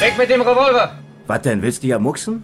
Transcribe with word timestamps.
Weg 0.00 0.16
mit 0.16 0.30
dem 0.30 0.40
Revolver! 0.40 0.98
Was 1.26 1.42
denn, 1.42 1.60
willst 1.60 1.82
du 1.82 1.88
ja 1.88 1.98
mucksen? 1.98 2.42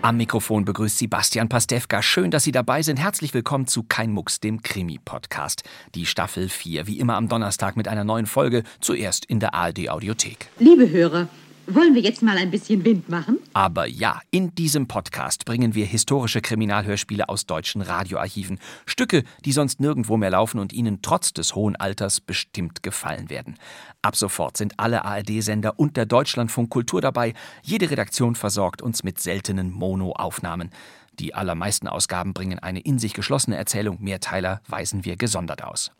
Am 0.00 0.16
Mikrofon 0.16 0.64
begrüßt 0.64 0.96
Sie 0.96 1.06
Bastian 1.06 1.50
Pastewka. 1.50 2.00
Schön, 2.00 2.30
dass 2.30 2.44
Sie 2.44 2.52
dabei 2.52 2.80
sind. 2.80 2.98
Herzlich 2.98 3.34
willkommen 3.34 3.66
zu 3.66 3.82
Kein 3.82 4.12
Mucks, 4.12 4.40
dem 4.40 4.62
Krimi-Podcast. 4.62 5.62
Die 5.94 6.06
Staffel 6.06 6.48
4, 6.48 6.86
wie 6.86 6.98
immer 6.98 7.16
am 7.16 7.28
Donnerstag 7.28 7.76
mit 7.76 7.86
einer 7.86 8.04
neuen 8.04 8.24
Folge, 8.24 8.62
zuerst 8.80 9.26
in 9.26 9.40
der 9.40 9.52
ARD-Audiothek. 9.52 10.48
Liebe 10.58 10.88
Hörer, 10.88 11.28
wollen 11.68 11.94
wir 11.94 12.02
jetzt 12.02 12.22
mal 12.22 12.36
ein 12.36 12.50
bisschen 12.50 12.84
Wind 12.84 13.08
machen? 13.08 13.38
Aber 13.52 13.86
ja, 13.86 14.20
in 14.30 14.54
diesem 14.54 14.86
Podcast 14.86 15.44
bringen 15.44 15.74
wir 15.74 15.86
historische 15.86 16.40
Kriminalhörspiele 16.40 17.28
aus 17.28 17.46
deutschen 17.46 17.82
Radioarchiven. 17.82 18.58
Stücke, 18.86 19.24
die 19.44 19.52
sonst 19.52 19.80
nirgendwo 19.80 20.16
mehr 20.16 20.30
laufen 20.30 20.58
und 20.58 20.72
Ihnen 20.72 21.00
trotz 21.02 21.32
des 21.32 21.54
hohen 21.54 21.76
Alters 21.76 22.20
bestimmt 22.20 22.82
gefallen 22.82 23.30
werden. 23.30 23.56
Ab 24.02 24.16
sofort 24.16 24.56
sind 24.56 24.78
alle 24.78 25.04
ARD-Sender 25.04 25.78
und 25.78 25.96
der 25.96 26.06
Deutschlandfunk 26.06 26.70
Kultur 26.70 27.00
dabei. 27.00 27.34
Jede 27.62 27.90
Redaktion 27.90 28.34
versorgt 28.34 28.82
uns 28.82 29.02
mit 29.02 29.20
seltenen 29.20 29.72
Mono-Aufnahmen. 29.72 30.70
Die 31.18 31.34
allermeisten 31.34 31.88
Ausgaben 31.88 32.34
bringen 32.34 32.58
eine 32.58 32.80
in 32.80 32.98
sich 32.98 33.14
geschlossene 33.14 33.56
Erzählung, 33.56 33.98
Mehrteiler 34.00 34.60
weisen 34.68 35.04
wir 35.04 35.16
gesondert 35.16 35.64
aus. 35.64 35.90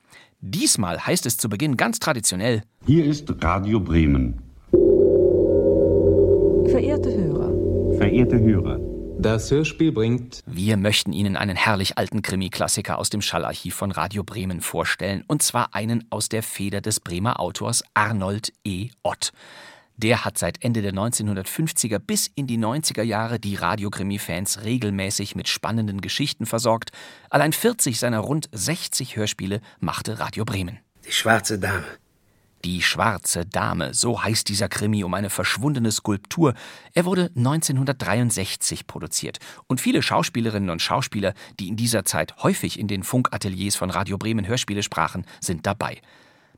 Diesmal 0.41 1.07
heißt 1.07 1.25
es 1.27 1.39
zu 1.39 1.49
Beginn 1.49 1.77
ganz 1.77 1.99
traditionell 1.99 2.63
Hier 2.85 3.05
ist 3.05 3.33
Radio 3.43 3.81
Bremen. 3.81 4.43
Verehrte 8.17 8.41
Hörer, 8.41 8.81
Das 9.19 9.51
Hörspiel 9.51 9.93
bringt 9.93 10.41
Wir 10.47 10.79
möchten 10.79 11.13
Ihnen 11.13 11.37
einen 11.37 11.55
herrlich 11.55 11.99
alten 11.99 12.23
Krimi-Klassiker 12.23 12.99
aus 12.99 13.11
dem 13.11 13.21
Schallarchiv 13.21 13.75
von 13.75 13.91
Radio 13.91 14.25
Bremen 14.25 14.63
vorstellen, 14.63 15.23
und 15.27 15.43
zwar 15.43 15.75
einen 15.75 16.07
aus 16.09 16.31
der 16.31 16.43
Feder 16.43 16.81
des 16.81 16.99
Bremer 16.99 17.39
Autors 17.39 17.85
Arnold 17.93 18.55
E. 18.65 18.89
Ott. 19.03 19.33
Der 19.99 20.25
hat 20.25 20.39
seit 20.39 20.65
Ende 20.65 20.81
der 20.81 20.95
1950er 20.95 21.99
bis 21.99 22.31
in 22.35 22.47
die 22.47 22.57
90er 22.57 23.03
Jahre 23.03 23.39
die 23.39 23.57
Radiokrimi-Fans 23.57 24.65
regelmäßig 24.65 25.37
mit 25.37 25.49
spannenden 25.49 26.01
Geschichten 26.01 26.47
versorgt. 26.47 26.93
Allein 27.29 27.53
40 27.53 27.99
seiner 27.99 28.21
rund 28.21 28.49
60 28.51 29.17
Hörspiele 29.17 29.61
machte 29.79 30.21
Radio 30.21 30.47
Bremen. 30.47 30.79
Die 31.07 31.13
schwarze 31.13 31.59
Dame. 31.59 31.85
Die 32.67 32.83
schwarze 32.83 33.47
Dame, 33.47 33.95
so 33.95 34.25
heißt 34.25 34.49
dieser 34.49 34.69
Krimi 34.69 35.05
um 35.05 35.15
eine 35.15 35.31
verschwundene 35.31 35.93
Skulptur. 35.93 36.53
Er 36.95 37.05
wurde 37.05 37.31
1963 37.37 38.89
produziert 38.89 39.39
und 39.69 39.81
viele 39.81 40.03
Schauspielerinnen 40.03 40.71
und 40.71 40.83
Schauspieler, 40.83 41.35
die 41.61 41.69
in 41.69 41.77
dieser 41.77 42.05
Zeit 42.05 42.43
häufig 42.43 42.81
in 42.81 42.89
den 42.89 43.05
Funkateliers 43.05 43.77
von 43.77 43.91
Radio 43.91 44.19
Bremen 44.19 44.49
Hörspiele 44.49 44.83
sprachen, 44.83 45.27
sind 45.41 45.65
dabei. 45.65 46.01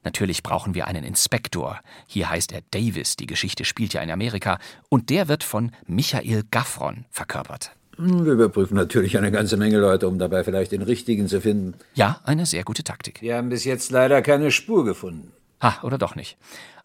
Natürlich 0.03 0.43
brauchen 0.43 0.75
wir 0.75 0.87
einen 0.87 1.05
Inspektor. 1.05 1.79
Hier 2.07 2.31
heißt 2.31 2.53
er 2.53 2.63
Davis, 2.71 3.17
die 3.17 3.27
Geschichte 3.27 3.67
spielt 3.67 3.93
ja 3.93 4.01
in 4.01 4.11
Amerika, 4.11 4.59
und 4.89 5.11
der 5.11 5.29
wird 5.29 5.45
von 5.45 5.73
Michael 5.87 6.45
Gaffron 6.51 7.05
verkörpert. 7.11 7.73
Wir 7.99 8.33
überprüfen 8.33 8.77
natürlich 8.77 9.19
eine 9.19 9.31
ganze 9.31 9.59
Menge 9.59 9.77
Leute, 9.77 10.09
um 10.09 10.19
dabei 10.19 10.43
vielleicht 10.43 10.73
den 10.73 10.81
richtigen 10.81 11.29
zu 11.29 11.43
finden. 11.43 11.75
Ja, 11.93 12.21
eine 12.25 12.47
sehr 12.47 12.65
gute 12.65 12.83
Taktik. 12.83 13.21
Wir 13.21 13.37
haben 13.37 13.51
bis 13.51 13.65
jetzt 13.65 13.91
leider 13.91 14.23
keine 14.23 14.51
Spur 14.51 14.87
gefunden. 14.87 15.33
Ha, 15.63 15.79
oder 15.83 15.99
doch 15.99 16.15
nicht. 16.15 16.39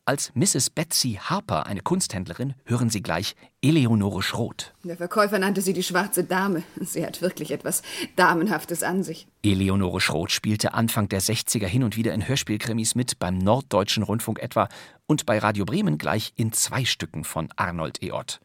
Als 0.06 0.34
Mrs. 0.36 0.70
Betsy 0.70 1.18
Harper, 1.22 1.66
eine 1.66 1.80
Kunsthändlerin, 1.80 2.56
hören 2.66 2.90
Sie 2.90 3.02
gleich 3.02 3.38
Eleonore 3.62 4.22
Schroth. 4.22 4.74
Der 4.84 4.98
Verkäufer 4.98 5.40
nannte 5.40 5.62
sie 5.62 5.72
die 5.72 5.82
schwarze 5.82 6.26
Dame. 6.26 6.64
Sie 6.82 7.06
hat 7.06 7.22
wirklich 7.22 7.52
etwas 7.52 7.84
Damenhaftes 8.18 8.84
an 8.84 9.04
sich. 9.04 9.28
Eleonore 9.44 10.02
Schroth 10.02 10.32
spielte 10.32 10.74
Anfang 10.74 11.08
der 11.08 11.22
60er 11.22 11.68
hin 11.68 11.86
und 11.86 11.96
wieder 11.96 12.14
in 12.14 12.28
Hörspielkrimis 12.28 12.96
mit, 12.96 13.18
beim 13.18 13.38
Norddeutschen 13.38 14.04
Rundfunk 14.04 14.40
etwa 14.40 14.68
und 15.06 15.26
bei 15.26 15.40
Radio 15.40 15.64
Bremen 15.64 15.98
gleich 15.98 16.34
in 16.36 16.52
zwei 16.52 16.84
Stücken 16.84 17.24
von 17.24 17.48
Arnold 17.56 18.04
E. 18.04 18.12
Ott. 18.12 18.42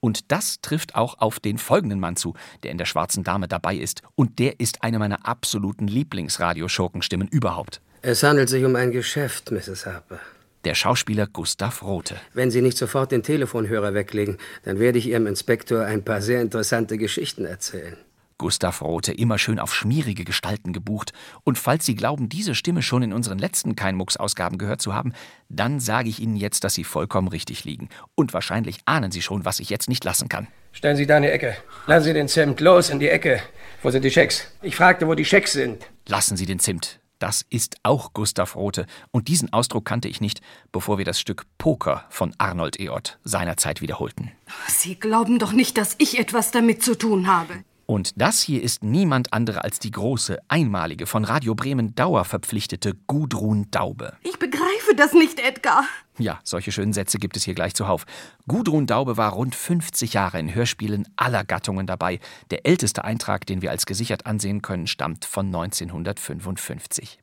Und 0.00 0.30
das 0.30 0.60
trifft 0.60 0.94
auch 0.94 1.20
auf 1.20 1.40
den 1.40 1.56
folgenden 1.56 2.00
Mann 2.00 2.16
zu, 2.16 2.34
der 2.62 2.70
in 2.70 2.78
der 2.78 2.84
Schwarzen 2.84 3.24
Dame 3.24 3.48
dabei 3.48 3.76
ist. 3.76 4.02
Und 4.14 4.38
der 4.38 4.60
ist 4.60 4.82
eine 4.82 4.98
meiner 4.98 5.26
absoluten 5.26 5.88
Lieblingsradioschurkenstimmen 5.88 7.28
überhaupt. 7.28 7.80
Es 8.02 8.22
handelt 8.22 8.48
sich 8.48 8.64
um 8.64 8.76
ein 8.76 8.92
Geschäft, 8.92 9.50
Mrs. 9.50 9.86
Harper. 9.86 10.20
Der 10.64 10.74
Schauspieler 10.74 11.26
Gustav 11.26 11.82
Rothe. 11.82 12.16
Wenn 12.32 12.50
Sie 12.50 12.62
nicht 12.62 12.78
sofort 12.78 13.10
den 13.10 13.22
Telefonhörer 13.22 13.94
weglegen, 13.94 14.38
dann 14.64 14.78
werde 14.78 14.98
ich 14.98 15.08
Ihrem 15.08 15.26
Inspektor 15.26 15.84
ein 15.84 16.04
paar 16.04 16.20
sehr 16.20 16.40
interessante 16.40 16.96
Geschichten 16.96 17.44
erzählen. 17.44 17.96
Gustav 18.38 18.82
Rothe 18.82 19.12
immer 19.12 19.36
schön 19.36 19.58
auf 19.58 19.74
schmierige 19.74 20.24
Gestalten 20.24 20.72
gebucht. 20.72 21.12
Und 21.42 21.58
falls 21.58 21.84
Sie 21.86 21.96
glauben, 21.96 22.28
diese 22.28 22.54
Stimme 22.54 22.82
schon 22.82 23.02
in 23.02 23.12
unseren 23.12 23.38
letzten 23.38 23.74
Keinmucks-Ausgaben 23.74 24.58
gehört 24.58 24.80
zu 24.80 24.94
haben, 24.94 25.12
dann 25.48 25.80
sage 25.80 26.08
ich 26.08 26.20
Ihnen 26.20 26.36
jetzt, 26.36 26.62
dass 26.62 26.74
Sie 26.74 26.84
vollkommen 26.84 27.26
richtig 27.26 27.64
liegen. 27.64 27.88
Und 28.14 28.32
wahrscheinlich 28.32 28.78
ahnen 28.84 29.10
Sie 29.10 29.22
schon, 29.22 29.44
was 29.44 29.58
ich 29.58 29.70
jetzt 29.70 29.88
nicht 29.88 30.04
lassen 30.04 30.28
kann. 30.28 30.46
Stellen 30.70 30.96
Sie 30.96 31.06
da 31.06 31.16
in 31.16 31.24
die 31.24 31.30
Ecke. 31.30 31.56
Lassen 31.88 32.04
Sie 32.04 32.12
den 32.12 32.28
Zimt 32.28 32.60
los 32.60 32.90
in 32.90 33.00
die 33.00 33.08
Ecke. 33.08 33.40
Wo 33.82 33.90
sind 33.90 34.04
die 34.04 34.10
Schecks? 34.12 34.46
Ich 34.62 34.76
fragte, 34.76 35.08
wo 35.08 35.14
die 35.14 35.24
Schecks 35.24 35.52
sind. 35.52 35.84
Lassen 36.06 36.36
Sie 36.36 36.46
den 36.46 36.60
Zimt. 36.60 37.00
Das 37.18 37.44
ist 37.50 37.76
auch 37.82 38.12
Gustav 38.12 38.54
Rothe. 38.54 38.86
Und 39.10 39.28
diesen 39.28 39.52
Ausdruck 39.52 39.84
kannte 39.84 40.08
ich 40.08 40.20
nicht, 40.20 40.40
bevor 40.72 40.98
wir 40.98 41.04
das 41.04 41.20
Stück 41.20 41.46
Poker 41.58 42.04
von 42.10 42.34
Arnold 42.38 42.78
E. 42.78 42.90
Ott 42.90 43.18
seinerzeit 43.24 43.80
wiederholten. 43.80 44.32
Sie 44.68 44.94
glauben 44.94 45.38
doch 45.38 45.52
nicht, 45.52 45.78
dass 45.78 45.96
ich 45.98 46.18
etwas 46.18 46.50
damit 46.50 46.82
zu 46.82 46.96
tun 46.96 47.26
habe. 47.26 47.64
Und 47.90 48.20
das 48.20 48.42
hier 48.42 48.62
ist 48.62 48.84
niemand 48.84 49.32
andere 49.32 49.64
als 49.64 49.78
die 49.78 49.90
große, 49.90 50.38
einmalige, 50.46 51.06
von 51.06 51.24
Radio 51.24 51.54
Bremen 51.54 51.94
dauerverpflichtete 51.94 52.92
Gudrun 53.06 53.70
Daube. 53.70 54.12
Ich 54.22 54.38
begreife 54.38 54.94
das 54.94 55.14
nicht, 55.14 55.40
Edgar. 55.40 55.84
Ja, 56.18 56.38
solche 56.44 56.70
schönen 56.70 56.92
Sätze 56.92 57.18
gibt 57.18 57.38
es 57.38 57.44
hier 57.44 57.54
gleich 57.54 57.74
zuhauf. 57.74 58.04
Gudrun 58.46 58.86
Daube 58.86 59.16
war 59.16 59.32
rund 59.32 59.54
50 59.54 60.12
Jahre 60.12 60.38
in 60.38 60.54
Hörspielen 60.54 61.08
aller 61.16 61.44
Gattungen 61.44 61.86
dabei. 61.86 62.20
Der 62.50 62.66
älteste 62.66 63.04
Eintrag, 63.04 63.46
den 63.46 63.62
wir 63.62 63.70
als 63.70 63.86
gesichert 63.86 64.26
ansehen 64.26 64.60
können, 64.60 64.86
stammt 64.86 65.24
von 65.24 65.46
1955. 65.46 67.18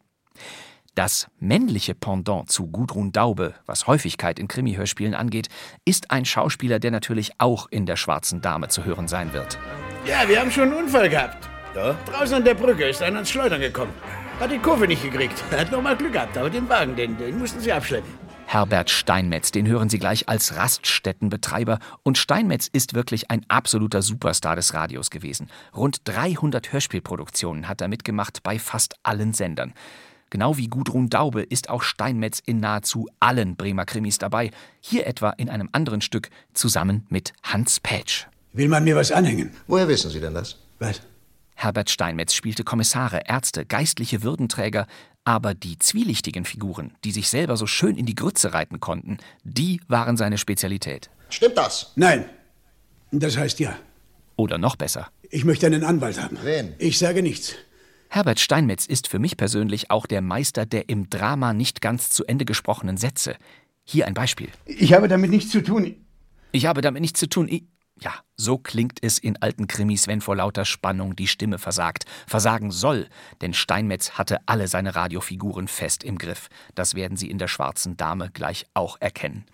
Das 0.96 1.28
männliche 1.40 1.94
Pendant 1.94 2.52
zu 2.52 2.66
Gudrun 2.66 3.12
Daube, 3.12 3.54
was 3.68 3.86
Häufigkeit 3.86 4.40
in 4.40 4.48
Krimi-Hörspielen 4.48 5.14
angeht, 5.14 5.50
ist 5.84 6.10
ein 6.10 6.26
Schauspieler, 6.26 6.80
der 6.80 6.90
natürlich 6.90 7.34
auch 7.38 7.68
in 7.70 7.86
der 7.86 7.98
Schwarzen 7.98 8.42
Dame 8.42 8.70
zu 8.70 8.84
hören 8.84 9.08
sein 9.08 9.32
wird. 9.32 9.60
Ja, 10.06 10.30
wir 10.30 10.40
haben 10.40 10.52
schon 10.52 10.66
einen 10.66 10.74
Unfall 10.74 11.10
gehabt. 11.10 11.50
Ja? 11.76 11.96
Draußen 12.06 12.36
an 12.36 12.44
der 12.44 12.54
Brücke 12.54 12.88
ist 12.88 13.02
einer 13.02 13.20
ins 13.20 13.32
Schleudern 13.32 13.60
gekommen. 13.60 13.92
Hat 14.40 14.52
die 14.52 14.60
Kurve 14.60 14.88
nicht 14.88 15.02
gekriegt. 15.02 15.44
Er 15.50 15.62
hat 15.62 15.72
noch 15.72 15.82
mal 15.82 15.98
Glück 15.98 16.14
gehabt, 16.14 16.38
aber 16.38 16.52
den 16.52 16.70
Wagen, 16.70 16.96
den, 16.96 17.18
den 17.18 17.40
mussten 17.40 17.60
sie 17.60 17.74
abschleppen. 17.74 18.14
Herbert 18.46 18.92
Steinmetz, 18.92 19.50
den 19.50 19.68
hören 19.68 19.90
Sie 19.90 19.98
gleich 19.98 20.30
als 20.30 20.56
Raststättenbetreiber. 20.56 21.80
Und 22.04 22.20
Steinmetz 22.20 22.68
ist 22.72 22.94
wirklich 22.94 23.32
ein 23.32 23.44
absoluter 23.48 24.04
Superstar 24.04 24.56
des 24.56 24.76
Radios 24.76 25.10
gewesen. 25.10 25.50
Rund 25.76 26.02
300 26.04 26.72
Hörspielproduktionen 26.72 27.68
hat 27.68 27.82
er 27.82 27.88
mitgemacht 27.88 28.44
bei 28.44 28.60
fast 28.60 28.96
allen 29.02 29.34
Sendern. 29.34 29.74
Genau 30.30 30.58
wie 30.58 30.68
Gudrun 30.68 31.10
Daube 31.10 31.42
ist 31.42 31.70
auch 31.70 31.82
Steinmetz 31.82 32.40
in 32.46 32.60
nahezu 32.60 33.08
allen 33.20 33.56
Bremer 33.56 33.86
Krimis 33.86 34.20
dabei. 34.20 34.52
Hier 34.82 35.08
etwa 35.08 35.32
in 35.32 35.50
einem 35.50 35.70
anderen 35.72 36.02
Stück 36.02 36.30
zusammen 36.54 37.08
mit 37.10 37.34
Hans 37.42 37.80
Pätsch. 37.80 38.28
Will 38.56 38.70
man 38.70 38.86
mir 38.86 38.96
was 38.96 39.12
anhängen? 39.12 39.52
Woher 39.68 39.90
wissen 39.90 40.10
Sie 40.10 40.22
denn 40.22 40.34
das? 40.34 40.58
Was? 40.80 41.02
Herbert 41.56 41.90
Steinmetz 41.90 42.34
spielte 42.34 42.64
Kommissare, 42.64 43.24
Ärzte, 43.28 43.66
geistliche 43.66 44.24
Würdenträger, 44.24 44.88
aber 45.26 45.54
die 45.54 45.78
zwielichtigen 45.78 46.46
Figuren, 46.46 46.94
die 47.04 47.12
sich 47.12 47.28
selber 47.28 47.58
so 47.58 47.68
schön 47.68 47.98
in 47.98 48.06
die 48.06 48.16
Grütze 48.16 48.54
reiten 48.54 48.80
konnten, 48.80 49.18
die 49.44 49.82
waren 49.90 50.16
seine 50.16 50.38
Spezialität. 50.38 51.10
Stimmt 51.30 51.58
das? 51.58 51.92
Nein. 51.96 52.30
Das 53.12 53.36
heißt 53.36 53.60
ja. 53.60 53.76
Oder 54.38 54.58
noch 54.58 54.78
besser. 54.78 55.10
Ich 55.30 55.44
möchte 55.44 55.66
einen 55.66 55.84
Anwalt 55.84 56.22
haben. 56.22 56.38
Wen? 56.44 56.76
Ich 56.78 56.98
sage 56.98 57.22
nichts. 57.22 57.56
Herbert 58.08 58.40
Steinmetz 58.40 58.86
ist 58.86 59.10
für 59.10 59.20
mich 59.20 59.36
persönlich 59.36 59.92
auch 59.92 60.06
der 60.06 60.22
Meister 60.22 60.66
der 60.66 60.88
im 60.88 61.10
Drama 61.10 61.52
nicht 61.52 61.82
ganz 61.82 62.10
zu 62.10 62.24
Ende 62.24 62.46
gesprochenen 62.46 62.96
Sätze. 62.96 63.36
Hier 63.84 64.08
ein 64.08 64.14
Beispiel. 64.14 64.48
Ich 64.66 64.94
habe 64.94 65.10
damit 65.10 65.30
nichts 65.30 65.52
zu 65.52 65.62
tun. 65.62 65.96
Ich 66.54 66.68
habe 66.68 66.80
damit 66.80 67.02
nichts 67.02 67.20
zu 67.20 67.28
tun. 67.28 67.50
Ich 67.50 67.64
Ja, 68.02 68.14
so 68.36 68.58
klingt 68.58 69.02
es 69.02 69.18
in 69.18 69.42
alten 69.42 69.68
Krimis, 69.68 70.08
wenn 70.08 70.20
vor 70.20 70.36
lauter 70.36 70.66
Spannung 70.66 71.16
die 71.16 71.28
Stimme 71.28 71.58
versagt. 71.58 72.04
Versagen 72.28 72.70
soll, 72.70 73.08
denn 73.42 73.54
Steinmetz 73.54 74.12
hatte 74.12 74.40
alle 74.48 74.68
seine 74.68 74.96
Radiofiguren 74.96 75.70
fest 75.70 76.04
im 76.04 76.18
Griff. 76.18 76.50
Das 76.76 76.96
werden 76.96 77.16
Sie 77.16 77.30
in 77.30 77.38
der 77.38 77.48
schwarzen 77.48 77.96
Dame 77.96 78.32
gleich 78.32 78.66
auch 78.74 78.98
erkennen. 79.00 79.46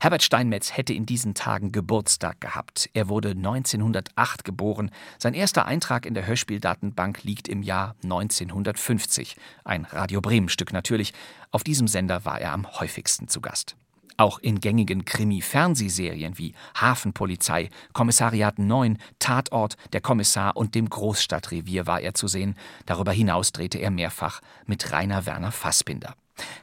Herbert 0.00 0.22
Steinmetz 0.22 0.76
hätte 0.76 0.94
in 0.94 1.04
diesen 1.04 1.34
Tagen 1.34 1.72
Geburtstag 1.72 2.40
gehabt. 2.40 2.88
Er 2.92 3.08
wurde 3.08 3.30
1908 3.30 4.44
geboren. 4.44 4.92
Sein 5.18 5.34
erster 5.34 5.66
Eintrag 5.66 6.06
in 6.06 6.14
der 6.14 6.28
Hörspieldatenbank 6.28 7.24
liegt 7.24 7.48
im 7.48 7.64
Jahr 7.64 7.96
1950. 8.04 9.36
Ein 9.64 9.84
Radio 9.84 10.20
Bremen 10.20 10.48
Stück 10.48 10.72
natürlich. 10.72 11.12
Auf 11.50 11.64
diesem 11.64 11.88
Sender 11.88 12.24
war 12.24 12.40
er 12.40 12.52
am 12.52 12.70
häufigsten 12.78 13.26
zu 13.26 13.40
Gast. 13.40 13.74
Auch 14.20 14.38
in 14.38 14.60
gängigen 14.60 15.06
Krimi-Fernsehserien 15.06 16.36
wie 16.36 16.52
Hafenpolizei, 16.78 17.70
Kommissariat 17.94 18.58
9, 18.58 18.98
Tatort, 19.18 19.78
Der 19.94 20.02
Kommissar 20.02 20.58
und 20.58 20.74
dem 20.74 20.90
Großstadtrevier 20.90 21.86
war 21.86 22.02
er 22.02 22.12
zu 22.12 22.28
sehen. 22.28 22.54
Darüber 22.84 23.12
hinaus 23.12 23.52
drehte 23.52 23.78
er 23.78 23.90
mehrfach 23.90 24.42
mit 24.66 24.92
Rainer 24.92 25.24
Werner 25.24 25.52
Fassbinder. 25.52 26.16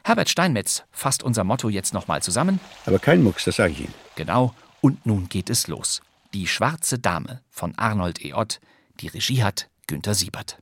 Herbert 0.04 0.28
Steinmetz 0.28 0.84
fasst 0.92 1.24
unser 1.24 1.42
Motto 1.42 1.68
jetzt 1.68 1.94
nochmal 1.94 2.22
zusammen. 2.22 2.60
Aber 2.86 3.00
kein 3.00 3.24
Mucks, 3.24 3.44
das 3.44 3.56
sage 3.56 3.72
ich 3.72 3.80
Ihnen. 3.80 3.94
Genau, 4.14 4.54
und 4.80 5.04
nun 5.04 5.28
geht 5.28 5.50
es 5.50 5.66
los. 5.66 6.00
Die 6.34 6.46
schwarze 6.46 7.00
Dame 7.00 7.40
von 7.50 7.76
Arnold 7.76 8.24
E. 8.24 8.34
Ott. 8.34 8.60
Die 9.00 9.08
Regie 9.08 9.42
hat 9.42 9.68
Günter 9.88 10.14
Siebert. 10.14 10.58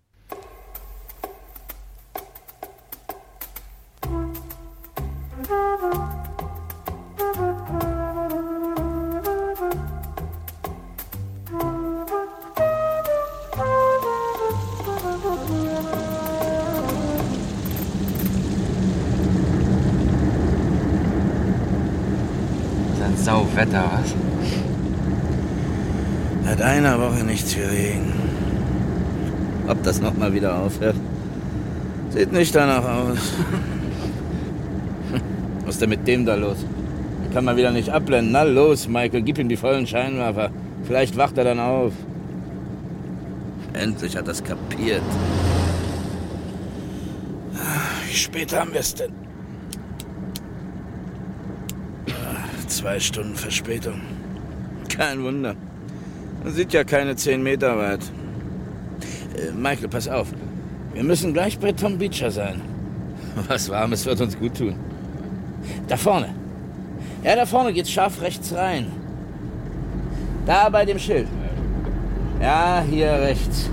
Ein 23.56 23.70
Sauwetter, 23.70 23.91
was? 23.91 24.14
Seit 26.44 26.62
einer 26.62 27.00
Woche 27.00 27.25
nichts 27.25 27.55
für 27.55 27.70
Regen. 27.70 28.12
Ob 29.67 29.82
das 29.82 30.00
nochmal 30.00 30.32
wieder 30.35 30.58
aufhört? 30.58 30.97
Sieht 32.11 32.32
nicht 32.32 32.55
danach 32.55 32.85
aus. 32.85 33.19
Was 35.64 35.75
ist 35.75 35.82
denn 35.82 35.91
mit 35.91 36.06
dem 36.06 36.25
da 36.25 36.37
los? 36.37 36.58
Den 37.25 37.32
kann 37.32 37.44
man 37.44 37.56
wieder 37.56 37.73
nicht 37.73 37.88
abblenden. 37.88 38.32
Na 38.32 38.43
los, 38.43 38.88
Michael, 38.88 39.23
gib 39.23 39.38
ihm 39.38 39.49
die 39.49 39.56
vollen 39.56 39.87
Scheinwerfer. 39.87 40.50
Vielleicht 40.85 41.17
wacht 41.17 41.37
er 41.38 41.44
dann 41.44 41.58
auf. 41.58 41.93
Endlich 43.73 44.17
hat 44.17 44.26
er 44.29 44.32
es 44.32 44.44
kapiert. 44.44 45.03
Wie 48.06 48.14
spät 48.14 48.55
haben 48.55 48.73
wir 48.73 48.81
es 48.81 48.94
denn? 48.94 49.12
Ah, 52.11 52.44
Zwei 52.86 53.00
Stunden 53.00 53.34
Verspätung. 53.34 54.00
Kein 54.88 55.20
Wunder. 55.24 55.56
Man 56.44 56.52
sieht 56.52 56.72
ja 56.72 56.84
keine 56.84 57.16
zehn 57.16 57.42
Meter 57.42 57.76
weit. 57.76 57.98
Äh, 59.36 59.50
Michael, 59.50 59.88
pass 59.88 60.06
auf. 60.06 60.28
Wir 60.94 61.02
müssen 61.02 61.32
gleich 61.32 61.58
bei 61.58 61.72
Tom 61.72 61.98
Beecher 61.98 62.30
sein. 62.30 62.60
Was 63.48 63.68
Warmes 63.70 64.06
wird 64.06 64.20
uns 64.20 64.38
gut 64.38 64.56
tun. 64.56 64.76
Da 65.88 65.96
vorne. 65.96 66.32
Ja, 67.24 67.34
da 67.34 67.44
vorne 67.44 67.72
geht's 67.72 67.90
scharf 67.90 68.22
rechts 68.22 68.54
rein. 68.54 68.86
Da 70.46 70.68
bei 70.68 70.84
dem 70.84 71.00
Schild. 71.00 71.26
Ja, 72.40 72.84
hier 72.88 73.10
rechts. 73.10 73.68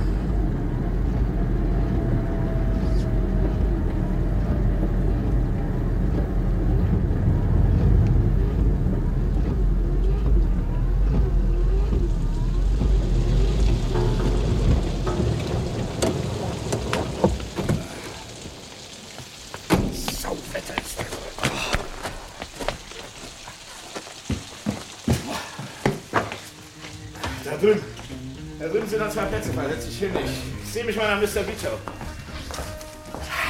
Dich 30.04 30.12
hin. 30.12 30.30
Ich 30.64 30.72
sehe 30.72 30.84
mich 30.84 30.96
mal 30.96 31.16
nach 31.16 31.22
Mr. 31.22 31.48
Vito. 31.48 31.80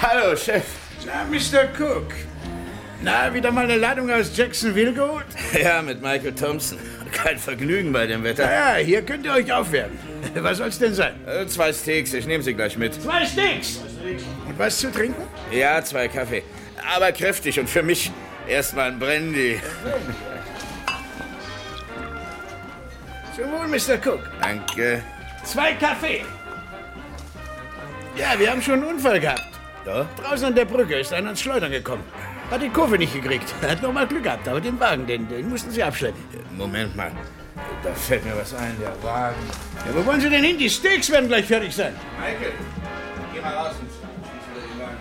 Hallo, 0.01 0.35
Chef. 0.35 0.63
Na, 1.05 1.23
Mr. 1.25 1.67
Cook. 1.77 2.13
Na, 3.01 3.33
wieder 3.33 3.51
mal 3.51 3.65
eine 3.65 3.77
Ladung 3.77 4.09
aus 4.11 4.35
Jacksonville 4.35 4.93
geholt? 4.93 5.25
Ja, 5.59 5.81
mit 5.81 6.01
Michael 6.01 6.33
Thompson. 6.33 6.77
Kein 7.11 7.37
Vergnügen 7.37 7.91
bei 7.91 8.07
dem 8.07 8.23
Wetter. 8.23 8.51
Ja, 8.51 8.75
hier 8.75 9.01
könnt 9.03 9.25
ihr 9.25 9.33
euch 9.33 9.51
aufwärmen. 9.51 9.97
Was 10.35 10.57
soll's 10.57 10.79
denn 10.79 10.93
sein? 10.93 11.13
Äh, 11.27 11.45
zwei 11.47 11.71
Steaks, 11.73 12.13
ich 12.13 12.25
nehme 12.25 12.43
sie 12.43 12.53
gleich 12.53 12.77
mit. 12.77 13.01
Zwei 13.01 13.25
Steaks. 13.25 13.79
Und 14.47 14.57
was 14.57 14.77
zu 14.79 14.91
trinken? 14.91 15.21
Ja, 15.51 15.81
zwei 15.83 16.07
Kaffee. 16.07 16.43
Aber 16.95 17.11
kräftig 17.11 17.59
und 17.59 17.69
für 17.69 17.83
mich 17.83 18.11
erstmal 18.47 18.91
ein 18.91 18.99
Brandy. 18.99 19.59
Zum 23.35 23.51
Wohl, 23.51 23.67
Mr. 23.67 23.95
Cook. 24.05 24.29
Danke. 24.41 25.03
Zwei 25.43 25.73
Kaffee. 25.73 26.23
Ja, 28.15 28.37
wir 28.37 28.51
haben 28.51 28.61
schon 28.61 28.75
einen 28.75 28.83
Unfall 28.83 29.19
gehabt. 29.19 29.47
Ja? 29.85 30.05
Draußen 30.21 30.47
an 30.47 30.55
der 30.55 30.65
Brücke 30.65 30.99
ist 30.99 31.11
einer 31.13 31.31
ins 31.31 31.41
Schleudern 31.41 31.71
gekommen. 31.71 32.03
Hat 32.51 32.61
die 32.61 32.69
Kurve 32.69 32.97
nicht 32.97 33.13
gekriegt. 33.13 33.53
Hat 33.61 33.81
noch 33.81 33.91
mal 33.91 34.05
Glück 34.05 34.23
gehabt, 34.23 34.47
aber 34.47 34.61
den 34.61 34.79
Wagen, 34.79 35.07
den, 35.07 35.27
den 35.27 35.49
mussten 35.49 35.71
sie 35.71 35.83
abschleppen. 35.83 36.21
Moment 36.55 36.95
mal. 36.95 37.11
Da 37.83 37.93
fällt 37.93 38.23
mir 38.25 38.37
was 38.37 38.53
ein, 38.53 38.75
der 38.79 38.93
Wagen. 39.03 39.35
Ja, 39.85 39.95
wo 39.95 40.05
wollen 40.05 40.21
Sie 40.21 40.29
denn 40.29 40.43
hin? 40.43 40.57
Die 40.57 40.69
Steaks 40.69 41.09
werden 41.11 41.27
gleich 41.27 41.45
fertig 41.45 41.75
sein. 41.75 41.95
Michael, 42.19 42.53
geh 43.33 43.41
mal 43.41 43.53
raus 43.53 43.75
und 43.81 43.89
schieß 43.89 44.45
wieder 44.51 44.61
den 44.67 44.79
Wagen. 44.79 44.97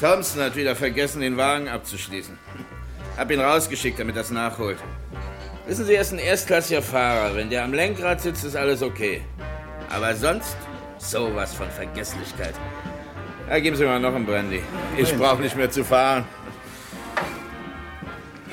Thompson 0.00 0.42
hat 0.42 0.56
wieder 0.56 0.74
vergessen, 0.74 1.20
den 1.20 1.36
Wagen 1.36 1.68
abzuschließen. 1.68 2.38
Hab 3.16 3.30
ihn 3.30 3.40
rausgeschickt, 3.40 3.98
damit 3.98 4.16
es 4.16 4.30
nachholt. 4.30 4.78
Wissen 5.66 5.84
Sie, 5.84 5.94
er 5.94 6.02
ist 6.02 6.12
ein 6.12 6.18
erstklassiger 6.18 6.82
Fahrer. 6.82 7.34
Wenn 7.34 7.50
der 7.50 7.64
am 7.64 7.72
Lenkrad 7.72 8.20
sitzt, 8.20 8.44
ist 8.44 8.56
alles 8.56 8.82
okay. 8.82 9.22
Aber 9.90 10.14
sonst 10.14 10.56
sowas 10.98 11.54
von 11.54 11.68
Vergesslichkeit. 11.70 12.54
Ja, 13.48 13.58
geben 13.58 13.76
Sie 13.76 13.84
mir 13.84 13.90
mal 13.90 14.00
noch 14.00 14.14
einen 14.14 14.26
Brandy. 14.26 14.62
Ich 14.96 15.14
brauche 15.16 15.40
nicht 15.40 15.56
mehr 15.56 15.70
zu 15.70 15.84
fahren. 15.84 16.24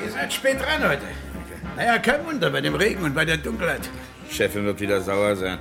Ihr 0.03 0.11
seid 0.11 0.31
spät 0.31 0.59
dran 0.59 0.88
heute. 0.88 1.01
Naja, 1.75 1.97
kein 1.97 2.25
Wunder 2.25 2.49
bei 2.49 2.61
dem 2.61 2.75
Regen 2.75 3.03
und 3.03 3.13
bei 3.13 3.25
der 3.25 3.38
Dunkelheit. 3.38 3.89
Chefin 4.29 4.65
wird 4.65 4.79
wieder 4.79 5.01
sauer 5.01 5.35
sein. 5.35 5.59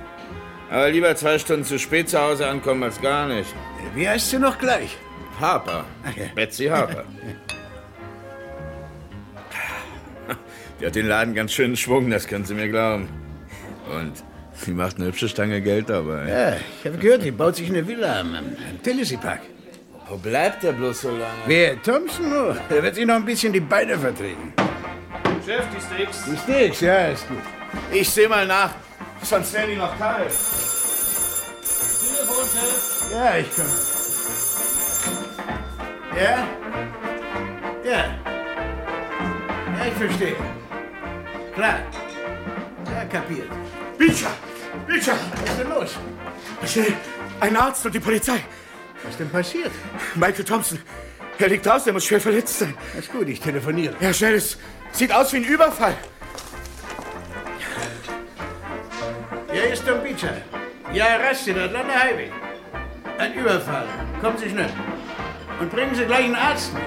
Aber 0.69 0.89
lieber 0.89 1.15
zwei 1.15 1.37
Stunden 1.37 1.65
zu 1.65 1.77
spät 1.77 2.09
zu 2.09 2.19
Hause 2.19 2.47
ankommen 2.47 2.83
als 2.83 2.99
gar 3.01 3.27
nicht. 3.27 3.53
Wie 3.95 4.07
heißt 4.07 4.29
sie 4.29 4.39
noch 4.39 4.57
gleich? 4.57 4.97
Harper. 5.39 5.85
Okay. 6.07 6.31
Betsy 6.35 6.65
Harper. 6.65 7.03
Die 10.83 10.87
hat 10.87 10.95
den 10.95 11.07
Laden 11.07 11.33
ganz 11.33 11.53
schön 11.53 11.77
Schwung, 11.77 12.09
das 12.09 12.27
können 12.27 12.43
Sie 12.43 12.53
mir 12.53 12.67
glauben. 12.67 13.07
Und 13.89 14.11
sie 14.53 14.73
macht 14.73 14.97
eine 14.97 15.05
hübsche 15.05 15.29
Stange 15.29 15.61
Geld 15.61 15.89
dabei. 15.89 16.27
Ja, 16.27 16.57
ich 16.57 16.85
habe 16.85 16.97
gehört, 16.97 17.23
die 17.23 17.31
baut 17.31 17.55
sich 17.55 17.69
eine 17.69 17.87
Villa 17.87 18.19
am, 18.19 18.35
am 18.35 18.83
Tennessee 18.83 19.15
Park. 19.15 19.39
Wo 20.09 20.17
bleibt 20.17 20.61
der 20.61 20.73
bloß 20.73 20.99
so 20.99 21.11
lange? 21.11 21.23
Wer? 21.45 21.81
Thompson? 21.81 22.25
Oh, 22.33 22.53
der 22.69 22.83
wird 22.83 22.95
sich 22.95 23.05
noch 23.05 23.15
ein 23.15 23.23
bisschen 23.23 23.53
die 23.53 23.61
Beine 23.61 23.97
vertreten. 23.97 24.51
Chef, 25.45 25.63
die 25.73 25.95
Steaks. 25.95 26.25
Die 26.25 26.35
Steaks, 26.35 26.81
ja, 26.81 27.07
ist 27.07 27.29
gut. 27.29 27.37
Ich 27.89 28.09
seh 28.09 28.27
mal 28.27 28.45
nach, 28.45 28.71
sonst 29.21 29.53
werden 29.53 29.69
die 29.69 29.77
noch 29.77 29.97
kalt. 29.97 30.33
Telefon, 32.01 32.43
Chef. 32.53 33.09
Ja, 33.09 33.37
ich 33.37 33.55
komme. 33.55 33.69
Ja? 36.21 36.47
Ja. 37.85 38.03
Ja, 39.79 39.85
ich 39.87 39.93
verstehe. 39.93 40.35
Klar. 41.55 41.79
Ja, 42.85 43.05
kapiert. 43.05 43.49
Beecher! 43.97 44.31
Beecher! 44.87 45.13
Was 45.31 45.49
ist 45.49 45.59
denn 45.59 45.69
los? 45.69 45.97
Schnell! 46.65 46.93
Ein 47.39 47.55
Arzt 47.55 47.85
und 47.85 47.93
die 47.93 47.99
Polizei! 47.99 48.43
Was 49.03 49.11
ist 49.11 49.19
denn 49.19 49.29
passiert? 49.29 49.71
Michael 50.15 50.45
Thompson! 50.45 50.79
Er 51.39 51.49
liegt 51.49 51.65
draußen, 51.65 51.87
er 51.87 51.93
muss 51.93 52.05
schwer 52.05 52.21
verletzt 52.21 52.59
sein. 52.59 52.73
Ist 52.97 53.11
gut, 53.11 53.27
ich 53.27 53.39
telefoniere. 53.39 53.95
Ja, 53.99 54.13
schnell, 54.13 54.35
es 54.35 54.57
sieht 54.91 55.11
aus 55.11 55.33
wie 55.33 55.37
ein 55.37 55.43
Überfall. 55.43 55.95
Hier 59.51 59.73
ist 59.73 59.85
Tom 59.85 60.01
Beecher. 60.01 60.37
Ja, 60.93 61.17
Rastin, 61.17 61.59
Atlanta 61.59 61.93
Highway. 61.93 62.31
Ein 63.17 63.33
Überfall. 63.33 63.85
Kommen 64.21 64.37
Sie 64.37 64.49
schnell. 64.49 64.69
Und 65.59 65.69
bringen 65.71 65.93
Sie 65.95 66.05
gleich 66.05 66.25
einen 66.25 66.35
Arzt 66.35 66.71
mit. 66.73 66.83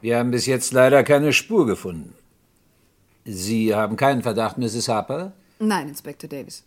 Wir 0.00 0.18
haben 0.18 0.30
bis 0.30 0.46
jetzt 0.46 0.72
leider 0.72 1.02
keine 1.02 1.32
Spur 1.32 1.66
gefunden. 1.66 2.14
Sie 3.24 3.74
haben 3.74 3.96
keinen 3.96 4.22
Verdacht, 4.22 4.58
Mrs. 4.58 4.88
Harper? 4.88 5.32
Nein, 5.58 5.88
Inspektor 5.88 6.30
Davis. 6.30 6.64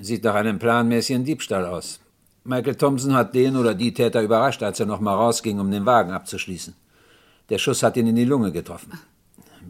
Sieht 0.00 0.24
nach 0.24 0.34
einem 0.34 0.58
planmäßigen 0.58 1.24
Diebstahl 1.24 1.64
aus. 1.66 2.00
Michael 2.44 2.74
Thompson 2.74 3.14
hat 3.14 3.34
den 3.34 3.56
oder 3.56 3.74
die 3.74 3.94
Täter 3.94 4.20
überrascht, 4.20 4.62
als 4.62 4.80
er 4.80 4.86
noch 4.86 5.00
mal 5.00 5.14
rausging, 5.14 5.60
um 5.60 5.70
den 5.70 5.86
Wagen 5.86 6.10
abzuschließen. 6.10 6.74
Der 7.50 7.58
Schuss 7.58 7.82
hat 7.82 7.96
ihn 7.96 8.08
in 8.08 8.16
die 8.16 8.24
Lunge 8.24 8.50
getroffen. 8.50 8.92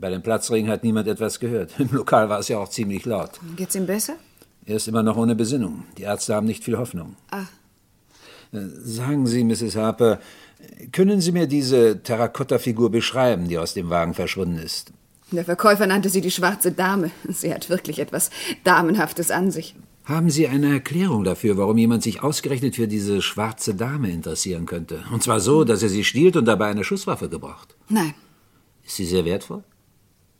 Bei 0.01 0.09
dem 0.09 0.23
Platzregen 0.23 0.71
hat 0.71 0.83
niemand 0.83 1.07
etwas 1.07 1.39
gehört. 1.39 1.73
Im 1.79 1.91
Lokal 1.93 2.29
war 2.31 2.39
es 2.39 2.49
ja 2.49 2.59
auch 2.59 2.69
ziemlich 2.71 3.05
laut. 3.05 3.33
Geht's 3.57 3.75
ihm 3.75 3.87
besser? 3.87 4.15
Er 4.65 4.77
ist 4.77 4.89
immer 4.89 5.03
noch 5.03 5.17
ohne 5.17 5.35
Besinnung. 5.35 5.85
Die 5.99 6.03
Ärzte 6.03 6.35
haben 6.35 6.47
nicht 6.47 6.65
viel 6.65 6.79
Hoffnung. 6.79 7.17
Ach. 7.31 7.49
Äh, 8.53 8.61
Sagen 8.81 9.27
Sie, 9.27 9.45
Mrs. 9.45 9.77
Harper, 9.77 10.19
können 10.93 11.21
Sie 11.21 11.33
mir 11.33 11.47
diese 11.47 12.03
Terrakotta-Figur 12.03 12.91
beschreiben, 12.91 13.49
die 13.49 13.59
aus 13.59 13.75
dem 13.75 13.91
Wagen 13.91 14.15
verschwunden 14.15 14.59
ist? 14.59 14.93
Der 15.31 15.45
Verkäufer 15.45 15.87
nannte 15.87 16.11
sie 16.11 16.21
die 16.21 16.31
schwarze 16.31 16.73
Dame. 16.73 17.11
Sie 17.29 17.53
hat 17.53 17.71
wirklich 17.71 17.99
etwas 17.99 18.31
Damenhaftes 18.65 19.31
an 19.31 19.51
sich. 19.51 19.75
Haben 20.05 20.31
Sie 20.31 20.49
eine 20.49 20.73
Erklärung 20.73 21.25
dafür, 21.25 21.57
warum 21.57 21.79
jemand 21.79 22.03
sich 22.03 22.23
ausgerechnet 22.23 22.75
für 22.75 22.89
diese 22.89 23.23
schwarze 23.23 23.75
Dame 23.75 24.11
interessieren 24.11 24.67
könnte? 24.67 25.05
Und 25.13 25.23
zwar 25.23 25.41
so, 25.41 25.65
dass 25.65 25.83
er 25.83 25.89
sie 25.89 26.05
stiehlt 26.05 26.37
und 26.37 26.45
dabei 26.45 26.67
eine 26.67 26.85
Schusswaffe 26.85 27.29
gebraucht. 27.29 27.77
Nein. 27.89 28.15
Ist 28.85 28.97
sie 28.97 29.07
sehr 29.07 29.25
wertvoll? 29.25 29.63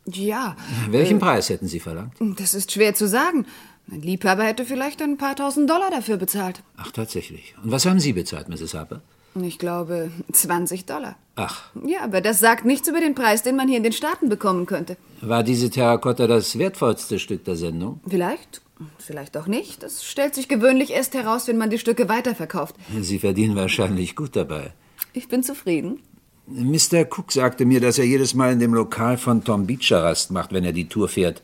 Ja. 0.05 0.57
Welchen 0.89 1.17
äh, 1.17 1.19
Preis 1.21 1.49
hätten 1.49 1.67
Sie 1.67 1.79
verlangt? 1.79 2.13
Das 2.37 2.53
ist 2.53 2.73
schwer 2.73 2.93
zu 2.93 3.07
sagen. 3.07 3.45
Mein 3.87 4.01
Liebhaber 4.01 4.43
hätte 4.43 4.65
vielleicht 4.65 5.01
ein 5.01 5.17
paar 5.17 5.35
tausend 5.35 5.69
Dollar 5.69 5.89
dafür 5.91 6.17
bezahlt. 6.17 6.61
Ach, 6.75 6.91
tatsächlich. 6.91 7.55
Und 7.63 7.71
was 7.71 7.85
haben 7.85 8.01
Sie 8.01 8.11
bezahlt, 8.11 8.49
Mrs. 8.49 8.73
Harper? 8.73 9.01
Ich 9.41 9.57
glaube 9.57 10.11
20 10.31 10.85
Dollar. 10.85 11.15
Ach, 11.35 11.63
Ja, 11.85 12.01
aber 12.03 12.21
das 12.21 12.39
sagt 12.39 12.65
nichts 12.65 12.87
über 12.87 12.99
den 12.99 13.15
Preis, 13.15 13.41
den 13.41 13.55
man 13.55 13.67
hier 13.67 13.77
in 13.77 13.83
den 13.83 13.91
Staaten 13.91 14.29
bekommen 14.29 14.65
könnte. 14.67 14.97
war 15.21 15.43
diese 15.43 15.69
Terrakotta 15.69 16.27
das 16.27 16.59
wertvollste 16.59 17.17
Stück 17.17 17.43
der 17.45 17.55
Sendung? 17.55 17.99
Vielleicht, 18.07 18.61
vielleicht 18.99 19.35
auch 19.37 19.47
nicht. 19.47 19.81
Das 19.81 20.05
stellt 20.05 20.35
sich 20.35 20.47
gewöhnlich 20.47 20.91
erst 20.91 21.15
heraus, 21.15 21.47
wenn 21.47 21.57
man 21.57 21.71
die 21.71 21.79
Stücke 21.79 22.07
weiterverkauft. 22.07 22.75
Sie 23.01 23.17
verdienen 23.19 23.55
wahrscheinlich 23.55 24.15
gut 24.15 24.35
dabei. 24.35 24.73
Ich 25.13 25.27
bin 25.27 25.41
zufrieden. 25.41 25.99
Mr. 26.45 27.05
Cook 27.09 27.31
sagte 27.31 27.65
mir, 27.65 27.79
dass 27.79 27.97
er 27.97 28.05
jedes 28.05 28.33
Mal 28.35 28.51
in 28.51 28.59
dem 28.59 28.73
Lokal 28.73 29.17
von 29.17 29.43
Tom 29.43 29.65
Beecher 29.65 30.03
Rast 30.03 30.29
macht, 30.29 30.51
wenn 30.51 30.65
er 30.65 30.73
die 30.73 30.89
Tour 30.89 31.07
fährt. 31.07 31.41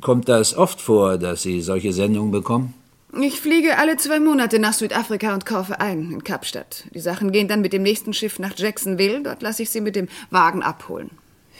Kommt 0.00 0.28
das 0.28 0.56
oft 0.56 0.80
vor, 0.80 1.18
dass 1.18 1.42
Sie 1.42 1.60
solche 1.62 1.92
Sendungen 1.92 2.30
bekommen? 2.30 2.74
Ich 3.18 3.40
fliege 3.40 3.78
alle 3.78 3.96
zwei 3.96 4.20
Monate 4.20 4.58
nach 4.58 4.72
Südafrika 4.72 5.34
und 5.34 5.44
kaufe 5.44 5.80
ein 5.80 6.12
in 6.12 6.22
Kapstadt. 6.24 6.84
Die 6.94 7.00
Sachen 7.00 7.32
gehen 7.32 7.48
dann 7.48 7.60
mit 7.60 7.72
dem 7.72 7.82
nächsten 7.82 8.12
Schiff 8.12 8.38
nach 8.38 8.56
Jacksonville. 8.56 9.22
Dort 9.22 9.42
lasse 9.42 9.62
ich 9.62 9.70
sie 9.70 9.80
mit 9.80 9.96
dem 9.96 10.08
Wagen 10.30 10.62
abholen. 10.62 11.10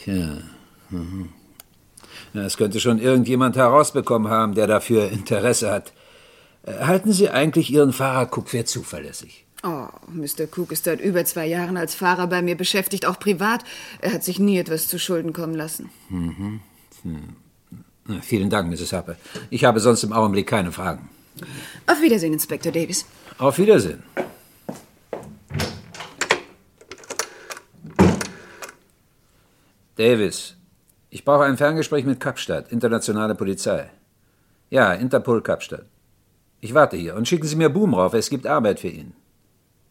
Ja. 0.07 0.39
Mhm. 0.91 1.31
Ja, 2.33 2.43
Es 2.45 2.57
könnte 2.57 2.79
schon 2.79 2.99
irgendjemand 3.01 3.57
herausbekommen 3.57 4.31
haben, 4.31 4.55
der 4.55 4.69
dafür 4.69 5.11
Interesse 5.11 5.71
hat. 5.73 5.93
Äh, 6.63 6.85
Halten 6.85 7.13
Sie 7.13 7.31
eigentlich 7.31 7.71
Ihren 7.73 7.93
Fahrer 7.93 8.29
Cook 8.33 8.49
für 8.49 8.65
zuverlässig? 8.65 9.45
Oh, 9.65 9.89
Mr. 10.09 10.45
Cook 10.57 10.73
ist 10.73 10.85
seit 10.85 11.01
über 11.01 11.25
zwei 11.25 11.47
Jahren 11.47 11.77
als 11.77 11.95
Fahrer 11.95 12.29
bei 12.29 12.41
mir 12.43 12.57
beschäftigt, 12.57 13.05
auch 13.07 13.19
privat. 13.19 13.65
Er 14.01 14.13
hat 14.13 14.25
sich 14.25 14.39
nie 14.39 14.59
etwas 14.59 14.87
zu 14.89 14.99
Schulden 14.99 15.33
kommen 15.33 15.55
lassen. 15.55 15.91
Mhm. 16.09 16.61
Hm. 17.03 18.21
Vielen 18.23 18.51
Dank, 18.51 18.71
Mrs. 18.71 18.93
Harper. 18.93 19.17
Ich 19.51 19.65
habe 19.65 19.81
sonst 19.81 20.03
im 20.03 20.13
Augenblick 20.13 20.47
keine 20.47 20.73
Fragen. 20.73 21.09
Auf 21.87 22.01
Wiedersehen, 22.03 22.33
Inspektor 22.33 22.73
Davis. 22.73 23.07
Auf 23.39 23.59
Wiedersehen. 23.59 24.03
Davis, 29.97 30.57
ich 31.11 31.25
brauche 31.25 31.45
ein 31.45 31.59
Ferngespräch 31.59 32.05
mit 32.07 32.21
Kapstadt, 32.21 32.73
internationale 32.73 33.35
Polizei. 33.35 33.91
Ja, 34.71 34.95
Interpol 34.95 35.43
Kapstadt. 35.43 35.85
Ich 36.61 36.75
warte 36.75 36.97
hier 36.97 37.17
und 37.17 37.29
schicken 37.29 37.47
Sie 37.47 37.57
mir 37.57 37.69
Boom 37.69 37.95
rauf, 37.95 38.15
es 38.15 38.31
gibt 38.31 38.47
Arbeit 38.47 38.81
für 38.81 38.89
ihn. 38.89 39.13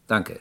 Danke. 0.08 0.40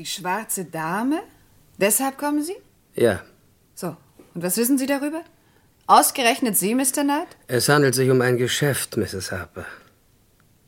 Die 0.00 0.06
schwarze 0.06 0.64
Dame? 0.64 1.20
Deshalb 1.76 2.16
kommen 2.16 2.42
Sie? 2.42 2.56
Ja, 2.94 3.20
So. 3.74 3.88
Und 4.34 4.42
was 4.42 4.56
wissen 4.56 4.78
Sie 4.78 4.86
darüber? 4.86 5.20
Ausgerechnet 5.86 6.56
Sie, 6.56 6.74
Mr. 6.74 7.02
Knight? 7.02 7.28
es 7.48 7.68
handelt 7.68 7.94
sich 7.94 8.08
um 8.08 8.22
ein 8.22 8.38
Geschäft, 8.38 8.96
Mrs. 8.96 9.30
Harper. 9.30 9.66